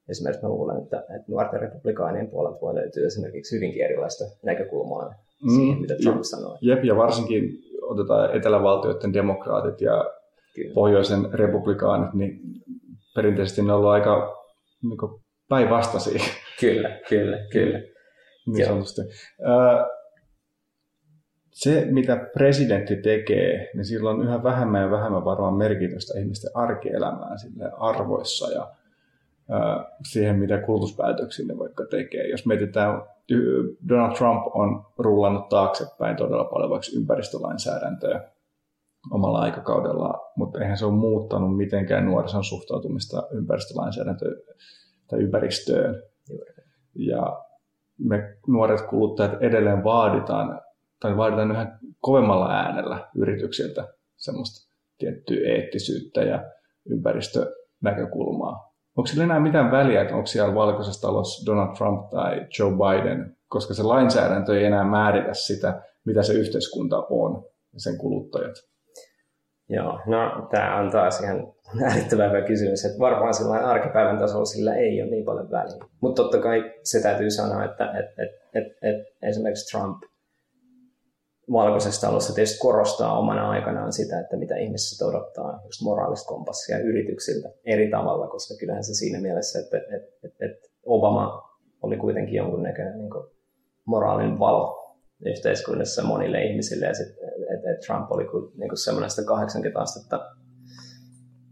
esimerkiksi 0.09 0.43
mä 0.43 0.49
luulen, 0.49 0.83
että, 0.83 0.99
että 0.99 1.25
nuorten 1.29 1.61
republikaanien 1.61 2.31
puolelta 2.31 2.61
voi 2.61 2.75
löytyä 2.75 3.07
esimerkiksi 3.07 3.57
hyvinkin 3.57 3.85
erilaista 3.85 4.25
näkökulmaa 4.43 5.09
mm, 5.09 5.57
siihen, 5.57 5.81
mitä 5.81 5.95
Trump 6.03 6.23
sanoi. 6.23 6.59
Jep, 6.61 6.85
ja 6.85 6.97
varsinkin 6.97 7.51
otetaan 7.83 8.37
etelävaltioiden 8.37 9.13
demokraatit 9.13 9.81
ja 9.81 10.05
Kyllä. 10.59 10.75
pohjoisen 10.75 11.35
republikaanit, 11.35 12.15
niin 12.15 12.41
perinteisesti 13.15 13.63
ne 13.63 13.73
on 13.73 13.79
ollut 13.79 13.91
aika 13.91 14.45
niin 14.83 15.21
päinvastaisia. 15.49 16.23
Kyllä, 16.61 17.01
kyllä, 17.09 17.39
kyllä. 17.53 17.81
niin 18.47 18.67
sanotusti. 18.67 19.03
Se, 21.51 21.87
mitä 21.91 22.17
presidentti 22.33 22.97
tekee, 22.97 23.71
niin 23.75 23.85
sillä 23.85 24.11
on 24.11 24.23
yhä 24.23 24.43
vähemmän 24.43 24.83
ja 24.83 24.91
vähemmän 24.91 25.25
varmaan 25.25 25.55
merkitystä 25.55 26.19
ihmisten 26.19 26.51
arkielämään 26.55 27.39
sille 27.39 27.71
arvoissa 27.79 28.51
ja 28.53 28.71
siihen, 30.13 30.37
mitä 30.37 30.59
kulutuspäätöksiä 30.59 31.47
ne 31.47 31.59
vaikka 31.59 31.85
tekee. 31.91 32.29
Jos 32.29 32.47
mietitään, 32.47 33.03
Donald 33.89 34.17
Trump 34.17 34.43
on 34.55 34.87
rullannut 34.99 35.49
taaksepäin 35.49 36.17
todella 36.17 36.45
paljon 36.45 36.71
vaikka 36.71 36.89
ympäristölainsäädäntöä 36.97 38.31
omalla 39.11 39.39
aikakaudellaan, 39.39 40.21
mutta 40.37 40.61
eihän 40.61 40.77
se 40.77 40.85
ole 40.85 40.95
muuttanut 40.95 41.57
mitenkään 41.57 42.05
nuorison 42.05 42.45
suhtautumista 42.45 43.23
ympäristölainsäädäntöön 43.31 44.37
tai 45.11 45.19
ympäristöön. 45.19 46.03
Ja 46.95 47.45
me 47.99 48.37
nuoret 48.47 48.81
kuluttajat 48.81 49.43
edelleen 49.43 49.85
vaaditaan, 49.85 50.61
tai 51.01 51.17
vaaditaan 51.17 51.51
yhä 51.51 51.79
kovemmalla 52.01 52.51
äänellä 52.51 53.09
yrityksiltä 53.15 53.89
semmoista 54.17 54.69
tiettyä 54.99 55.49
eettisyyttä 55.49 56.23
ja 56.23 56.45
ympäristönäkökulmaa. 56.91 58.69
Onko 58.97 59.07
sillä 59.07 59.25
enää 59.25 59.41
mitään 59.41 59.71
väliä, 59.71 60.03
että 60.03 60.15
onko 60.15 60.27
siellä 60.27 60.55
valkoisessa 60.55 61.09
talossa 61.09 61.47
Donald 61.47 61.77
Trump 61.77 62.11
tai 62.11 62.47
Joe 62.59 62.73
Biden, 62.73 63.37
koska 63.49 63.75
se 63.75 63.83
lainsäädäntö 63.83 64.59
ei 64.59 64.65
enää 64.65 64.85
määritä 64.85 65.35
sitä, 65.35 65.83
mitä 66.05 66.23
se 66.23 66.33
yhteiskunta 66.33 67.07
on 67.11 67.45
ja 67.73 67.81
sen 67.81 67.99
kuluttajat? 67.99 68.55
Joo, 69.69 69.99
no 70.07 70.49
tämä 70.51 70.77
on 70.77 70.91
taas 70.91 71.21
ihan 71.21 71.53
äärittävän 71.89 72.31
hyvä 72.31 72.43
kysymys, 72.43 72.85
että 72.85 72.99
varmaan 72.99 73.35
sillä 73.35 73.55
arkipäivän 73.55 74.19
tasolla 74.19 74.45
sillä 74.45 74.75
ei 74.75 75.03
ole 75.03 75.11
niin 75.11 75.25
paljon 75.25 75.51
väliä. 75.51 75.85
Mutta 76.01 76.23
totta 76.23 76.39
kai 76.39 76.75
se 76.83 77.03
täytyy 77.03 77.31
sanoa, 77.31 77.65
että 77.65 77.93
et, 77.99 78.07
et, 78.19 78.31
et, 78.55 78.67
et 78.83 79.07
esimerkiksi 79.23 79.77
Trump 79.77 80.03
valkoisessa 81.53 82.07
talossa 82.07 82.35
tietysti 82.35 82.59
korostaa 82.59 83.19
omana 83.19 83.51
aikanaan 83.51 83.93
sitä, 83.93 84.21
että 84.21 84.37
mitä 84.37 84.57
ihmiset 84.57 85.09
odottaa 85.09 85.61
just 85.65 85.83
moraalista 85.83 86.29
kompassia 86.29 86.79
yrityksiltä 86.79 87.49
eri 87.65 87.91
tavalla, 87.91 88.29
koska 88.29 88.55
kyllähän 88.61 88.85
se 88.85 88.95
siinä 88.95 89.21
mielessä, 89.21 89.59
että, 89.59 89.77
että, 89.77 89.97
että, 90.25 90.47
että 90.47 90.69
Obama 90.87 91.49
oli 91.83 91.97
kuitenkin 91.97 92.35
jonkunnäköinen 92.35 92.99
niin 92.99 93.11
moraalin 93.85 94.39
valo 94.39 94.78
yhteiskunnassa 95.27 96.03
monille 96.03 96.45
ihmisille 96.45 96.87
ja 96.87 96.95
sitten 96.95 97.29
että, 97.55 97.71
että 97.71 97.87
Trump 97.87 98.13
oli 98.13 98.25
niin 98.57 98.69
kuin 98.69 98.79
semmoinen 98.79 99.11
80 99.27 99.81
astetta 99.81 100.35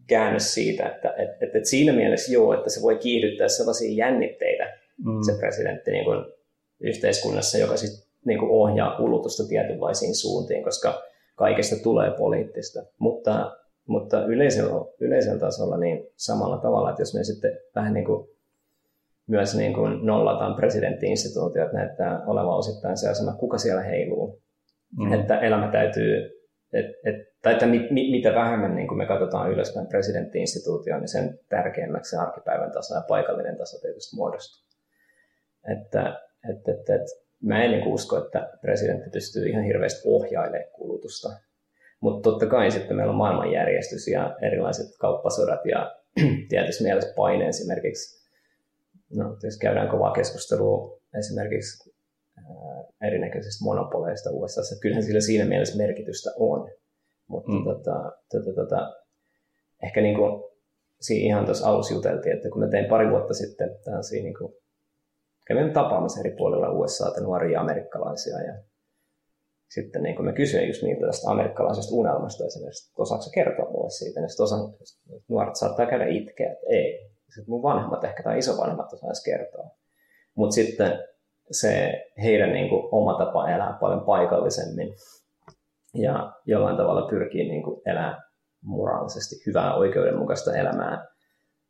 käännös 0.07 0.55
siitä, 0.55 0.87
että 0.89 1.09
että, 1.09 1.23
että, 1.23 1.59
että 1.59 1.69
siinä 1.69 1.93
mielessä 1.93 2.33
joo, 2.33 2.55
että 2.55 2.71
se 2.71 2.83
voi 2.83 2.99
kiihdyttää 2.99 3.49
sellaisia 3.49 4.07
jännitteitä 4.07 4.65
mm. 5.05 5.23
se 5.27 5.39
presidentti 5.39 5.91
niin 5.91 6.05
kuin 6.05 6.25
yhteiskunnassa, 6.81 7.59
joka 7.59 7.77
sitten 7.77 8.07
niin 8.25 8.39
kuin 8.39 8.51
ohjaa 8.51 8.97
kulutusta 8.97 9.49
tietynlaisiin 9.49 10.15
suuntiin, 10.15 10.65
koska 10.65 11.03
kaikesta 11.35 11.77
tulee 11.83 12.11
poliittista. 12.11 12.83
Mutta, 12.99 13.57
mutta 13.87 14.27
yleisellä, 14.27 14.71
yleisellä 15.01 15.39
tasolla 15.39 15.77
niin 15.77 16.07
samalla 16.17 16.59
tavalla, 16.59 16.91
että 16.91 17.03
jos 17.03 17.15
me 17.15 17.25
sitten 17.25 17.59
vähän 17.75 17.95
niin 17.95 18.07
kuin 18.07 18.29
myös 19.27 19.57
niin 19.57 19.75
kuin 19.75 20.07
nollataan 20.07 20.55
presidenttiinstituutiot, 20.55 21.73
näyttää 21.73 22.25
olevan 22.27 22.59
osittain 22.59 22.97
se 22.97 23.09
asema, 23.09 23.33
kuka 23.33 23.59
siellä 23.59 23.83
heiluu. 23.83 24.43
Mm. 24.99 25.13
Että 25.13 25.41
elämä 25.41 25.69
täytyy, 25.73 26.17
et, 26.73 26.87
et, 26.87 27.17
tai 27.43 27.53
että 27.53 27.67
mit, 27.67 27.91
mit, 27.91 28.11
mitä 28.11 28.35
vähemmän 28.35 28.77
niin 28.77 28.89
kuin 28.89 28.99
me 28.99 29.07
katsotaan 29.07 29.51
ylöspäin 29.51 29.87
presidenttiinstituutioon, 29.87 31.01
niin 31.01 31.09
sen 31.09 31.39
tärkeämmäksi 31.49 32.11
se 32.11 32.17
arkipäivän 32.17 32.73
taso 32.73 32.95
ja 32.95 33.03
paikallinen 33.09 33.57
taso 33.57 33.81
tietysti 33.81 34.17
muodostuu. 34.17 34.67
Että, 35.73 36.21
et, 36.51 36.69
et, 36.69 36.91
et, 36.91 37.07
mä 37.43 37.65
en 37.65 37.71
niin 37.71 37.89
usko, 37.89 38.25
että 38.25 38.51
presidentti 38.61 39.11
pystyy 39.11 39.49
ihan 39.49 39.65
hirveästi 39.65 40.09
ohjailemaan 40.09 40.71
kulutusta. 40.73 41.29
Mutta 42.01 42.31
totta 42.31 42.47
kai 42.47 42.71
sitten 42.71 42.97
meillä 42.97 43.11
on 43.11 43.17
maailmanjärjestys 43.17 44.09
ja 44.09 44.37
erilaiset 44.43 44.87
kauppasodat 45.01 45.61
ja 45.67 45.97
tietysti 46.49 46.85
mielessä 46.85 47.13
paine 47.17 47.49
esimerkiksi. 47.49 48.26
No, 49.15 49.37
jos 49.43 49.59
käydään 49.59 49.89
kovaa 49.89 50.13
keskustelua 50.13 51.01
esimerkiksi 51.19 51.97
erinäköisistä 53.03 53.65
monopoleista 53.65 54.31
USA. 54.33 54.61
Kyllähän 54.83 55.03
sillä 55.03 55.21
siinä 55.21 55.45
mielessä 55.45 55.77
merkitystä 55.77 56.31
on. 56.39 56.71
Mutta 57.27 57.53
mm. 57.53 57.65
tota, 57.65 58.13
tota, 58.33 58.53
tota, 58.55 58.97
ehkä 59.83 60.01
niin 60.01 60.17
kuin, 60.17 60.43
siinä 61.01 61.27
ihan 61.27 61.45
tuossa 61.45 61.69
alussa 61.69 61.95
juteltiin, 61.95 62.37
että 62.37 62.51
kun 62.51 62.61
mä 62.61 62.69
tein 62.69 62.89
pari 62.89 63.11
vuotta 63.11 63.35
sitten 63.35 63.79
tällaisia 63.85 64.23
niin 64.23 64.39
kuin, 64.39 64.53
kävin 65.47 65.73
tapaamassa 65.73 66.21
eri 66.21 66.37
puolilla 66.37 66.71
USA 66.71 67.21
nuoria 67.21 67.61
amerikkalaisia 67.61 68.43
ja 68.43 68.55
sitten 69.71 70.03
niin 70.03 70.17
kun 70.17 70.25
mä 70.25 70.33
kysyin 70.33 70.69
just 70.69 70.83
niiltä 70.83 71.07
tästä 71.07 71.31
amerikkalaisesta 71.31 71.95
unelmasta 71.95 72.45
esimerkiksi, 72.45 72.91
että 72.91 73.03
osaako 73.03 73.25
kertoa 73.35 73.71
mulle 73.71 73.91
siitä, 73.91 74.21
niin 74.21 74.43
osa, 74.43 74.57
nuoret 75.29 75.57
saattaa 75.57 75.87
käydä 75.87 76.07
itkeä, 76.07 76.53
että 76.53 76.67
ei. 76.69 77.16
Sitten 77.35 77.51
mun 77.53 77.63
vanhemmat 77.63 78.05
ehkä 78.05 78.23
tai 78.23 78.39
isovanhemmat 78.39 78.93
osaisi 78.93 79.31
kertoa. 79.31 79.71
Mutta 80.35 80.55
sitten 80.55 80.99
se 81.51 82.03
heidän 82.23 82.53
niin 82.53 82.69
kuin, 82.69 82.89
oma 82.93 83.19
tapa 83.19 83.51
elää 83.51 83.79
paljon 83.81 84.01
paikallisemmin 84.01 84.95
ja 85.95 86.33
jollain 86.47 86.77
tavalla 86.77 87.09
pyrkii 87.09 87.49
niin 87.49 87.63
kuin, 87.63 87.81
elää 87.87 88.23
moraalisesti 88.63 89.37
hyvää 89.47 89.75
oikeudenmukaista 89.75 90.57
elämää 90.57 91.07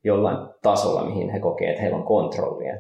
jollain 0.05 0.39
tasolla, 0.63 1.05
mihin 1.05 1.31
he 1.31 1.41
kokee, 1.41 1.71
että 1.71 1.83
heillä 1.83 1.99
on 1.99 2.05
kontrollia, 2.05 2.75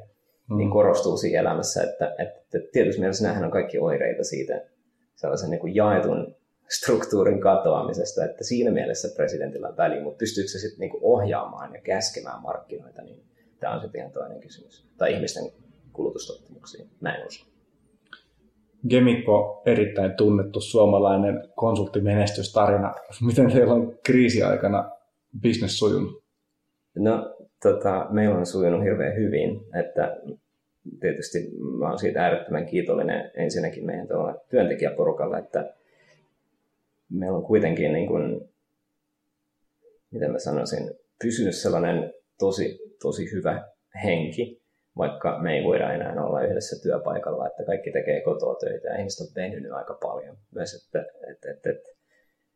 mm. 0.51 0.57
niin 0.57 0.71
korostuu 0.71 1.17
siinä 1.17 1.41
elämässä, 1.41 1.83
että, 1.83 2.15
että, 2.19 2.41
että 2.55 2.69
tietysti 2.73 3.01
mielessä 3.01 3.25
nämähän 3.25 3.45
on 3.45 3.51
kaikki 3.51 3.79
oireita 3.79 4.25
siitä 4.25 4.61
sellaisen 5.15 5.51
niin 5.51 5.61
kuin 5.61 5.75
jaetun 5.75 6.37
struktuurin 6.69 7.41
katoamisesta, 7.41 8.25
että 8.25 8.45
siinä 8.45 8.71
mielessä 8.71 9.09
presidentillä 9.17 9.69
on 9.69 9.77
väliä, 9.77 10.03
mutta 10.03 10.19
pystyykö 10.19 10.51
se 10.51 10.59
sitten 10.59 10.81
niin 10.81 10.99
ohjaamaan 11.01 11.75
ja 11.75 11.81
käskemään 11.81 12.43
markkinoita, 12.43 13.03
niin 13.03 13.23
tämä 13.61 13.75
on 13.75 13.81
sitten 13.81 13.99
ihan 13.99 14.13
toinen 14.13 14.41
kysymys. 14.41 14.87
Tai 14.99 15.13
ihmisten 15.13 15.53
kulutustottumuksiin. 15.93 16.91
Näin 17.01 17.27
uskon. 17.27 17.53
Gemikko, 18.89 19.63
erittäin 19.67 20.15
tunnettu 20.15 20.61
suomalainen 20.61 21.49
konsulttimenestystarina. 21.55 22.95
Miten 23.27 23.53
teillä 23.53 23.75
on 23.75 23.99
kriisiaikana 24.03 24.91
business 25.43 25.79
sujunut? 25.79 26.25
No, 26.99 27.37
tota, 27.63 28.07
meillä 28.11 28.39
on 28.39 28.47
sujunut 28.47 28.83
hirveän 28.83 29.17
hyvin, 29.17 29.61
että 29.81 30.17
tietysti 31.01 31.39
mä 31.79 31.87
olen 31.87 31.99
siitä 31.99 32.23
äärettömän 32.23 32.67
kiitollinen 32.67 33.31
ensinnäkin 33.35 33.87
meidän 33.87 34.09
työntekijäporukalle, 34.49 35.39
että 35.39 35.75
meillä 37.11 37.37
on 37.37 37.45
kuitenkin, 37.45 37.93
niin 37.93 38.07
kuin, 38.07 38.49
miten 40.11 40.33
mä 40.33 40.39
sanoisin, 40.39 40.91
pysynyt 41.23 41.55
sellainen 41.55 42.15
tosi, 42.39 42.79
tosi 43.03 43.33
hyvä 43.33 43.69
henki 44.05 44.67
vaikka 44.99 45.39
me 45.43 45.57
ei 45.57 45.65
voida 45.65 45.93
enää 45.93 46.25
olla 46.27 46.43
yhdessä 46.43 46.83
työpaikalla, 46.83 47.47
että 47.47 47.65
kaikki 47.65 47.93
tekee 47.93 48.21
kotoa 48.21 48.55
töitä 48.55 48.89
ja 48.89 48.99
ihmiset 48.99 49.29
on 49.29 49.35
venynyt 49.35 49.73
aika 49.73 49.99
paljon. 50.03 50.37
Myös, 50.55 50.75
että, 50.75 51.07
että, 51.31 51.51
että, 51.51 51.71
että 51.71 51.91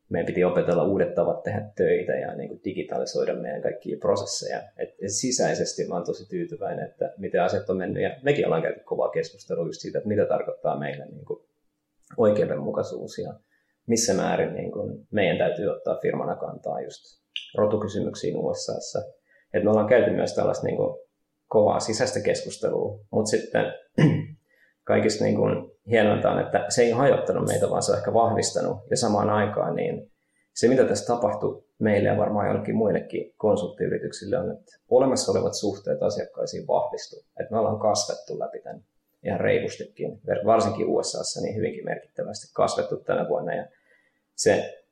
meidän 0.09 0.27
piti 0.27 0.45
opetella 0.45 0.85
uudet 0.85 1.15
tavat 1.15 1.43
tehdä 1.43 1.71
töitä 1.77 2.13
ja 2.13 2.35
niin 2.35 2.49
kuin 2.49 2.61
digitalisoida 2.65 3.35
meidän 3.35 3.63
kaikkia 3.63 3.97
prosesseja. 4.01 4.63
Et 4.79 4.91
sisäisesti 5.07 5.89
mä 5.89 5.95
olen 5.95 6.07
tosi 6.07 6.29
tyytyväinen, 6.29 6.85
että 6.89 7.15
miten 7.19 7.43
asiat 7.43 7.71
on 7.71 7.77
mennyt. 7.77 8.03
Ja 8.03 8.17
mekin 8.23 8.47
ollaan 8.47 8.63
käyty 8.63 8.81
kovaa 8.81 9.11
keskustelua 9.11 9.67
just 9.67 9.81
siitä, 9.81 9.99
että 9.99 10.09
mitä 10.09 10.27
tarkoittaa 10.27 10.79
meille 10.79 11.07
niin 11.07 11.25
kuin 11.25 11.45
oikeudenmukaisuus 12.17 13.19
ja 13.19 13.35
missä 13.91 14.15
määrin 14.15 14.55
niin 14.55 14.73
kuin 14.73 15.07
meidän 15.11 15.39
täytyy 15.39 15.67
ottaa 15.67 15.99
firmana 16.03 16.37
kantaa 16.37 16.81
just 16.81 17.03
rotukysymyksiin 17.55 18.37
USAssa. 18.37 19.03
Et 19.55 19.65
me 19.65 19.71
ollaan 19.71 19.89
käyty 19.89 20.11
myös 20.11 20.35
tällaista 20.35 20.67
niin 20.67 20.77
kuin 20.77 20.99
kovaa 21.49 21.81
sisäistä 21.81 22.21
keskustelua, 22.21 22.99
mutta 23.11 23.31
sitten 23.31 23.65
kaikista 24.91 25.25
niin 25.25 25.37
kuin 25.37 25.71
hienointa 25.91 26.31
on, 26.31 26.41
että 26.41 26.67
se 26.69 26.83
ei 26.83 26.91
hajottanut 26.91 27.47
meitä, 27.47 27.71
vaan 27.71 27.83
se 27.83 27.93
on 27.93 27.99
ehkä 27.99 28.15
vahvistanut 28.15 28.79
ja 28.91 28.97
samaan 28.97 29.31
aikaan 29.31 29.77
niin 29.77 30.13
se, 30.55 30.69
mitä 30.69 30.85
tässä 30.85 31.15
tapahtui 31.15 31.65
meille 31.79 32.09
ja 32.09 32.17
varmaan 32.17 32.49
jollekin 32.49 32.77
muillekin 32.77 33.35
konsulttiyrityksille 33.37 34.39
on, 34.39 34.51
että 34.51 34.73
olemassa 34.89 35.33
olevat 35.33 35.55
suhteet 35.55 36.03
asiakkaisiin 36.03 36.67
vahvistu. 36.67 37.17
Että 37.41 37.53
me 37.53 37.59
ollaan 37.59 37.81
kasvettu 37.81 38.39
läpi 38.39 38.61
tämän 38.61 38.85
ihan 39.25 39.41
reilustikin, 39.41 40.21
varsinkin 40.47 40.87
USAssa 40.87 41.41
niin 41.41 41.57
hyvinkin 41.57 41.85
merkittävästi 41.85 42.53
kasvettu 42.55 42.97
tänä 42.97 43.29
vuonna. 43.29 43.55
Ja 43.55 43.67
se, 44.43 44.85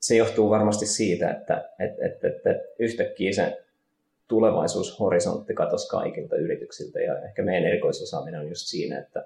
se 0.00 0.16
johtuu 0.16 0.50
varmasti 0.50 0.86
siitä, 0.86 1.30
että 1.30 1.70
et, 1.78 1.90
et, 1.90 2.24
et, 2.24 2.46
et 2.46 2.62
yhtäkkiä 2.78 3.32
se 3.32 3.64
tulevaisuushorisontti 4.28 5.54
katosi 5.54 5.88
kaikilta 5.88 6.36
yrityksiltä 6.36 7.00
ja 7.00 7.18
ehkä 7.22 7.42
meidän 7.42 7.68
erikoisosaaminen 7.68 8.40
on 8.40 8.48
just 8.48 8.66
siinä, 8.66 8.98
että 8.98 9.24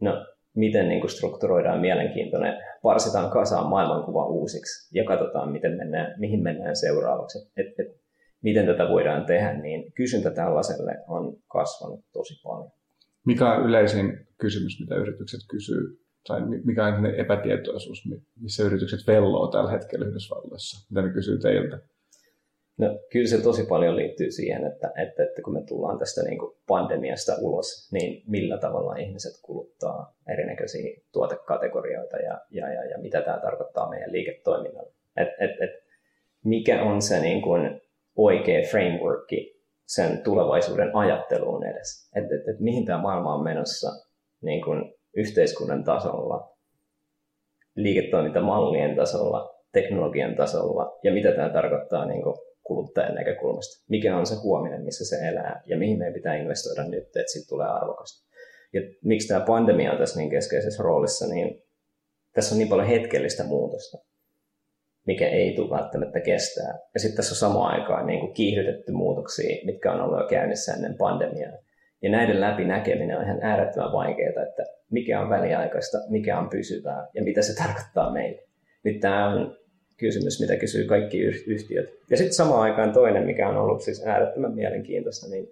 no, 0.00 0.26
miten 0.54 0.88
niin 0.88 1.00
kuin 1.00 1.10
strukturoidaan 1.10 1.80
mielenkiintoinen, 1.80 2.62
parsitaan 2.82 3.30
kasaan 3.30 3.70
maailmankuva 3.70 4.26
uusiksi 4.26 4.98
ja 4.98 5.04
katsotaan, 5.04 5.52
miten 5.52 5.76
mennään, 5.76 6.14
mihin 6.18 6.42
mennään 6.42 6.76
seuraavaksi. 6.76 7.38
Et, 7.56 7.66
et, 7.80 8.00
miten 8.42 8.66
tätä 8.66 8.88
voidaan 8.88 9.26
tehdä, 9.26 9.52
niin 9.52 9.92
kysyntä 9.92 10.30
tällaiselle 10.30 10.96
on 11.08 11.36
kasvanut 11.48 12.04
tosi 12.12 12.42
paljon. 12.42 12.72
Mikä 13.24 13.52
on 13.52 13.68
yleisin 13.68 14.26
kysymys, 14.38 14.80
mitä 14.80 14.94
yritykset 14.94 15.40
kysyy, 15.50 16.00
tai 16.28 16.40
mikä 16.64 16.86
on 16.86 17.06
epätietoisuus, 17.06 18.08
missä 18.40 18.62
yritykset 18.62 19.00
velloo 19.06 19.46
tällä 19.46 19.70
hetkellä 19.70 20.06
Yhdysvalloissa? 20.06 20.86
Mitä 20.90 21.02
ne 21.02 21.12
kysyy 21.12 21.38
teiltä? 21.38 21.78
No, 22.78 22.98
kyllä 23.12 23.28
se 23.28 23.42
tosi 23.42 23.66
paljon 23.68 23.96
liittyy 23.96 24.30
siihen, 24.30 24.66
että, 24.66 24.92
että, 24.96 25.22
että 25.22 25.42
kun 25.42 25.52
me 25.52 25.62
tullaan 25.68 25.98
tästä 25.98 26.22
niin 26.22 26.38
kuin 26.38 26.56
pandemiasta 26.66 27.32
ulos, 27.40 27.92
niin 27.92 28.22
millä 28.26 28.58
tavalla 28.58 28.96
ihmiset 28.96 29.32
kuluttaa 29.42 30.16
erinäköisiä 30.28 31.00
tuotekategorioita 31.12 32.16
ja, 32.16 32.40
ja, 32.50 32.72
ja, 32.72 32.84
ja 32.84 32.98
mitä 32.98 33.22
tämä 33.22 33.38
tarkoittaa 33.42 33.90
meidän 33.90 34.12
liiketoiminnalle. 34.12 34.92
Et, 35.16 35.28
et, 35.28 35.50
et, 35.50 35.70
mikä 36.44 36.82
on 36.82 37.02
se 37.02 37.20
niin 37.20 37.42
kuin 37.42 37.80
oikea 38.16 38.62
frameworki 38.70 39.60
sen 39.86 40.22
tulevaisuuden 40.22 40.96
ajatteluun 40.96 41.66
edes. 41.66 42.10
Että 42.16 42.34
et, 42.34 42.48
et, 42.48 42.60
mihin 42.60 42.86
tämä 42.86 43.02
maailma 43.02 43.34
on 43.34 43.44
menossa 43.44 43.88
niin 44.42 44.62
kuin 44.62 44.94
yhteiskunnan 45.16 45.84
tasolla, 45.84 46.56
liiketoimintamallien 47.74 48.96
tasolla, 48.96 49.54
teknologian 49.72 50.36
tasolla 50.36 50.98
ja 51.04 51.12
mitä 51.12 51.32
tämä 51.32 51.48
tarkoittaa 51.48 52.06
niin 52.06 52.22
kuin 52.22 52.36
kuluttajan 52.62 53.14
näkökulmasta. 53.14 53.84
Mikä 53.88 54.16
on 54.16 54.26
se 54.26 54.34
huominen, 54.34 54.84
missä 54.84 55.04
se 55.04 55.28
elää 55.28 55.62
ja 55.66 55.76
mihin 55.76 55.98
meidän 55.98 56.14
pitää 56.14 56.36
investoida 56.36 56.84
nyt, 56.84 57.04
että 57.04 57.32
siitä 57.32 57.48
tulee 57.48 57.66
arvokasta. 57.66 58.30
Ja 58.72 58.80
miksi 59.04 59.28
tämä 59.28 59.44
pandemia 59.46 59.92
on 59.92 59.98
tässä 59.98 60.20
niin 60.20 60.30
keskeisessä 60.30 60.82
roolissa, 60.82 61.26
niin 61.26 61.62
tässä 62.34 62.54
on 62.54 62.58
niin 62.58 62.68
paljon 62.68 62.88
hetkellistä 62.88 63.44
muutosta, 63.44 63.98
mikä 65.06 65.28
ei 65.28 65.54
tule 65.56 65.70
välttämättä 65.70 66.20
kestää. 66.20 66.78
Ja 66.94 67.00
sitten 67.00 67.16
tässä 67.16 67.32
on 67.32 67.36
samaan 67.36 67.80
aikaan 67.80 68.06
niin 68.06 68.20
kuin 68.20 68.32
kiihdytetty 68.32 68.92
muutoksia, 68.92 69.56
mitkä 69.64 69.92
on 69.92 70.00
ollut 70.00 70.20
jo 70.20 70.28
käynnissä 70.28 70.72
ennen 70.72 70.96
pandemiaa. 70.98 71.58
Ja 72.02 72.10
näiden 72.10 72.40
läpi 72.40 72.64
näkeminen 72.64 73.18
on 73.18 73.24
ihan 73.24 73.42
äärettömän 73.42 73.92
vaikeaa, 73.92 74.42
että 74.48 74.79
mikä 74.90 75.20
on 75.20 75.30
väliaikaista, 75.30 75.98
mikä 76.08 76.38
on 76.38 76.48
pysyvää 76.48 77.06
ja 77.14 77.22
mitä 77.22 77.42
se 77.42 77.54
tarkoittaa 77.54 78.12
meille. 78.12 78.42
Nyt 78.84 79.00
tämä 79.00 79.28
on 79.28 79.56
kysymys, 79.96 80.40
mitä 80.40 80.56
kysyy 80.56 80.84
kaikki 80.84 81.18
yhtiöt. 81.46 81.88
Ja 82.10 82.16
sitten 82.16 82.34
samaan 82.34 82.60
aikaan 82.60 82.92
toinen, 82.92 83.26
mikä 83.26 83.48
on 83.48 83.56
ollut 83.56 83.82
siis 83.82 84.06
äärettömän 84.06 84.54
mielenkiintoista, 84.54 85.28
niin 85.30 85.48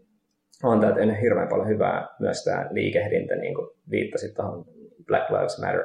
on 0.63 0.81
tämä 0.81 0.93
tehnyt 0.93 1.21
hirveän 1.21 1.49
paljon 1.49 1.69
hyvää 1.69 2.09
myös 2.21 2.45
tämä 2.45 2.69
liikehdintä, 2.71 3.37
niin 3.37 3.55
kuin 3.55 3.69
viittasit 3.91 4.35
tuohon 4.35 4.65
Black 5.07 5.31
Lives 5.31 5.59
Matter 5.59 5.85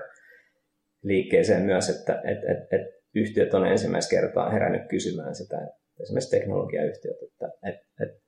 liikkeeseen 1.03 1.61
myös, 1.61 1.89
että 1.89 2.21
et, 2.23 2.37
et, 2.37 2.81
et 2.81 3.03
yhtiöt 3.15 3.53
on 3.53 3.67
ensimmäistä 3.67 4.09
kertaa 4.09 4.49
herännyt 4.49 4.87
kysymään 4.89 5.35
sitä, 5.35 5.67
esimerkiksi 6.01 6.31
teknologiayhtiöt, 6.31 7.17
että 7.23 7.51
et, 7.63 7.75
et, 8.01 8.23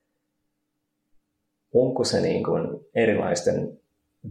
onko 1.73 2.03
se 2.03 2.21
niin 2.21 2.43
kuin 2.43 2.85
erilaisten 2.95 3.79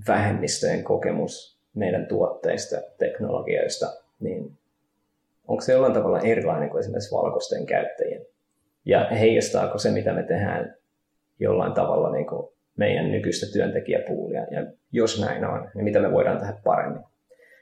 vähemmistöjen 0.09 0.85
kokemus 0.85 1.59
meidän 1.75 2.07
tuotteista, 2.07 2.77
teknologioista, 2.99 3.87
niin 4.21 4.53
onko 5.49 5.61
se 5.61 5.73
jollain 5.73 5.93
tavalla 5.93 6.21
erilainen 6.21 6.71
kuin 6.71 6.81
esimerkiksi 6.81 7.15
valkoisten 7.15 7.67
käyttäjien? 7.67 8.27
Ja 8.85 9.09
heijastaako 9.11 9.79
se, 9.79 9.91
mitä 9.91 10.13
me 10.13 10.23
tehdään 10.23 10.77
jollain 11.41 11.73
tavalla 11.73 12.13
niin 12.13 12.27
kuin 12.27 12.49
meidän 12.77 13.13
nykyistä 13.13 13.47
työntekijäpuulia? 13.53 14.47
Ja 14.51 14.67
jos 14.93 15.21
näin 15.21 15.45
on, 15.45 15.71
niin 15.75 15.85
mitä 15.85 16.01
me 16.01 16.13
voidaan 16.13 16.39
tehdä 16.39 16.55
paremmin? 16.65 17.03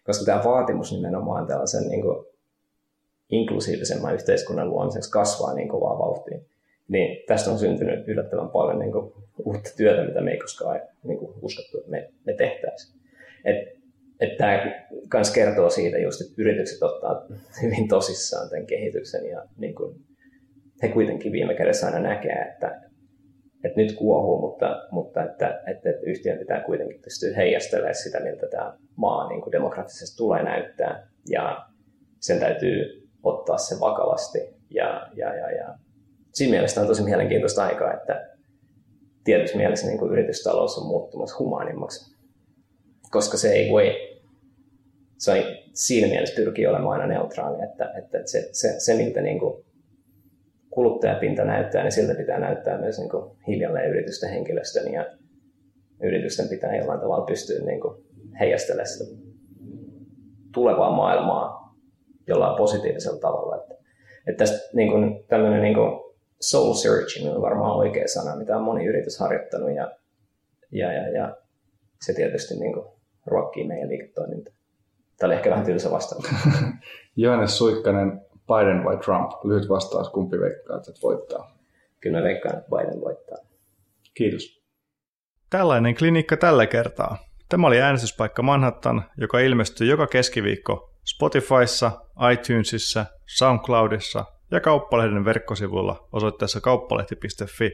Koska 0.05 0.25
tämä 0.25 0.45
vaatimus 0.45 0.93
nimenomaan 0.93 1.47
tällaisen 1.47 1.89
niin 1.89 2.03
kuin 2.03 2.27
inklusiivisemman 3.31 4.15
yhteiskunnan 4.15 4.71
luomiseksi 4.71 5.11
kasvaa 5.11 5.55
niin 5.55 5.69
kovaa 5.69 5.99
vauhtia. 5.99 6.39
Niin 6.93 7.25
tästä 7.27 7.51
on 7.51 7.59
syntynyt 7.59 8.09
yllättävän 8.09 8.49
paljon 8.49 8.79
niin 8.79 8.93
kuin, 8.93 9.13
uutta 9.45 9.71
työtä, 9.77 10.05
mitä 10.05 10.21
me 10.21 10.31
ei 10.31 10.39
koskaan 10.39 10.81
niin 11.05 11.19
kuin, 11.19 11.35
uskottu, 11.43 11.79
että 11.79 11.91
me, 11.91 12.11
me 12.27 12.33
tehtäisiin. 12.33 13.01
Et 13.45 13.83
että 14.21 14.37
tämä 14.37 14.73
myös 15.15 15.31
kertoo 15.35 15.71
siitä 15.71 15.99
just, 15.99 16.21
että 16.21 16.35
yritykset 16.39 16.83
ottaa 16.83 17.27
hyvin 17.63 17.89
tosissaan 17.89 18.51
tämän 18.51 18.67
kehityksen 18.67 19.27
ja 19.27 19.45
niin 19.59 19.75
kuin, 19.75 19.97
he 20.83 20.89
kuitenkin 20.89 21.33
viime 21.33 21.55
kädessä 21.55 21.87
aina 21.87 21.99
näkee, 21.99 22.49
että, 22.53 22.81
että 23.65 23.81
nyt 23.81 23.93
kuohuu, 23.93 24.41
mutta, 24.41 24.89
mutta 24.91 25.23
että, 25.23 25.63
että, 25.67 25.91
että 25.91 26.03
yhtiön 26.07 26.39
pitää 26.39 26.61
kuitenkin 26.61 27.01
pystyä 27.05 27.37
heijastelemaan 27.37 27.95
sitä, 27.95 28.21
miltä 28.21 28.47
tämä 28.47 28.79
maa 28.97 29.29
niin 29.29 29.41
kuin 29.41 29.53
demokraattisesti 29.53 30.17
tulee 30.17 30.43
näyttää 30.43 31.09
ja 31.29 31.67
sen 32.21 32.41
täytyy 32.41 33.09
ottaa 33.23 33.59
se 33.59 33.81
vakavasti 33.81 34.39
ja, 34.71 35.11
ja, 35.15 35.35
ja, 35.35 35.51
ja 35.51 35.79
siinä 36.33 36.51
mielessä 36.51 36.81
on 36.81 36.87
tosi 36.87 37.03
mielenkiintoista 37.03 37.65
aikaa, 37.65 37.95
että 37.95 38.29
tietyssä 39.25 39.57
mielessä 39.57 39.87
niin 39.87 40.13
yritystalous 40.13 40.79
on 40.79 40.87
muuttumassa 40.87 41.37
humaanimmaksi, 41.39 42.17
koska 43.11 43.37
se 43.37 43.53
ei 43.53 43.71
voi 43.71 44.13
se 45.23 45.31
on 45.31 45.39
siinä 45.75 46.07
mielessä 46.07 46.37
pyrkii 46.37 46.67
olemaan 46.67 47.01
aina 47.01 47.15
neutraali, 47.15 47.65
että, 47.65 47.93
että 47.99 48.19
se, 48.25 48.49
se, 48.53 48.75
se 48.79 48.95
miltä 48.95 49.21
niin 49.21 49.39
kuin 49.39 49.65
kuluttajapinta 50.71 51.45
näyttää, 51.45 51.83
niin 51.83 51.93
siltä 51.93 52.15
pitää 52.15 52.39
näyttää 52.39 52.79
myös 52.79 52.99
niin 52.99 53.11
kuin 53.11 53.37
hiljalleen 53.49 53.91
yritysten 53.91 54.31
henkilöstön 54.31 54.93
ja 54.93 55.07
yritysten 56.03 56.49
pitää 56.49 56.77
jollain 56.77 57.01
tavalla 57.01 57.27
pystyä 57.27 57.65
niin 57.65 57.81
kuin 57.81 58.05
heijastelemaan 58.41 58.87
sitä 58.87 59.05
tulevaa 60.55 60.97
maailmaa 60.97 61.77
jollain 62.27 62.57
positiivisella 62.57 63.21
tavalla. 63.21 63.57
Että, 63.57 63.75
että 64.27 64.45
tästä 64.45 64.71
niin 64.75 64.91
kuin, 64.91 65.25
tämmöinen 65.29 65.63
niin 65.63 65.75
kuin 65.75 66.12
soul 66.43 66.75
searching 66.75 67.35
on 67.35 67.43
varmaan 67.43 67.77
oikea 67.77 68.09
sana, 68.09 68.37
mitä 68.37 68.57
on 68.57 68.63
moni 68.63 68.85
yritys 68.85 69.19
harjoittanut 69.19 69.71
ja, 69.75 69.91
ja, 70.71 70.93
ja, 70.93 71.09
ja 71.09 71.37
se 72.01 72.15
tietysti 72.15 72.55
niin 72.55 72.73
kuin 72.73 72.87
ruokkii 73.27 73.67
meidän 73.67 73.89
liiketoimintaa. 73.89 74.55
Tämä 75.19 75.29
oli 75.29 75.35
ehkä 75.35 75.51
vähän 75.51 75.67
tylsä 75.67 75.91
vastaus. 75.91 76.25
Johannes 77.17 77.59
Suikkanen, 77.59 78.21
Biden 78.47 78.85
vai 78.85 78.97
Trump? 78.97 79.31
Lyhyt 79.45 79.69
vastaus, 79.69 80.11
kumpi 80.11 80.41
veikkaa, 80.41 80.77
että 80.77 80.93
voittaa? 81.03 81.59
Kyllä 82.01 82.19
mä 82.19 82.25
veikkaan, 82.25 82.59
että 82.59 82.71
Biden 82.77 83.01
voittaa. 83.01 83.39
Kiitos. 84.15 84.63
Tällainen 85.51 85.95
klinikka 85.95 86.37
tällä 86.37 86.67
kertaa. 86.67 87.19
Tämä 87.49 87.67
oli 87.67 87.81
äänestyspaikka 87.81 88.43
Manhattan, 88.43 89.05
joka 89.17 89.41
ilmestyy 89.41 89.87
joka 89.87 90.07
keskiviikko 90.07 90.93
Spotifyssa, 91.05 91.93
iTunesissa, 92.33 93.07
SoundCloudissa 93.27 94.25
ja 94.53 94.61
Kauppalehden 94.61 95.25
verkkosivulla 95.25 96.09
osoitteessa 96.13 96.61
kauppalehti.fi. 96.61 97.73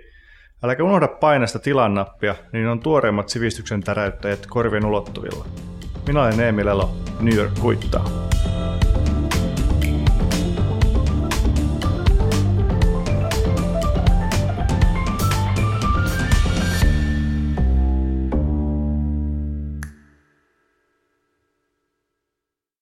Äläkä 0.62 0.85
unohda 0.85 1.09
painasta 1.09 1.59
tilannappia, 1.59 2.35
niin 2.53 2.68
on 2.68 2.81
tuoreimmat 2.81 3.29
sivistyksen 3.29 3.81
täräyttäjät 3.81 4.47
korvien 4.47 4.85
ulottuvilla. 4.85 5.47
Minä 6.07 6.22
olen 6.22 6.41
Eemi 6.41 6.64
Lelo, 6.64 6.91
New 7.20 7.35
York 7.35 7.53
kuittaa. 7.61 8.05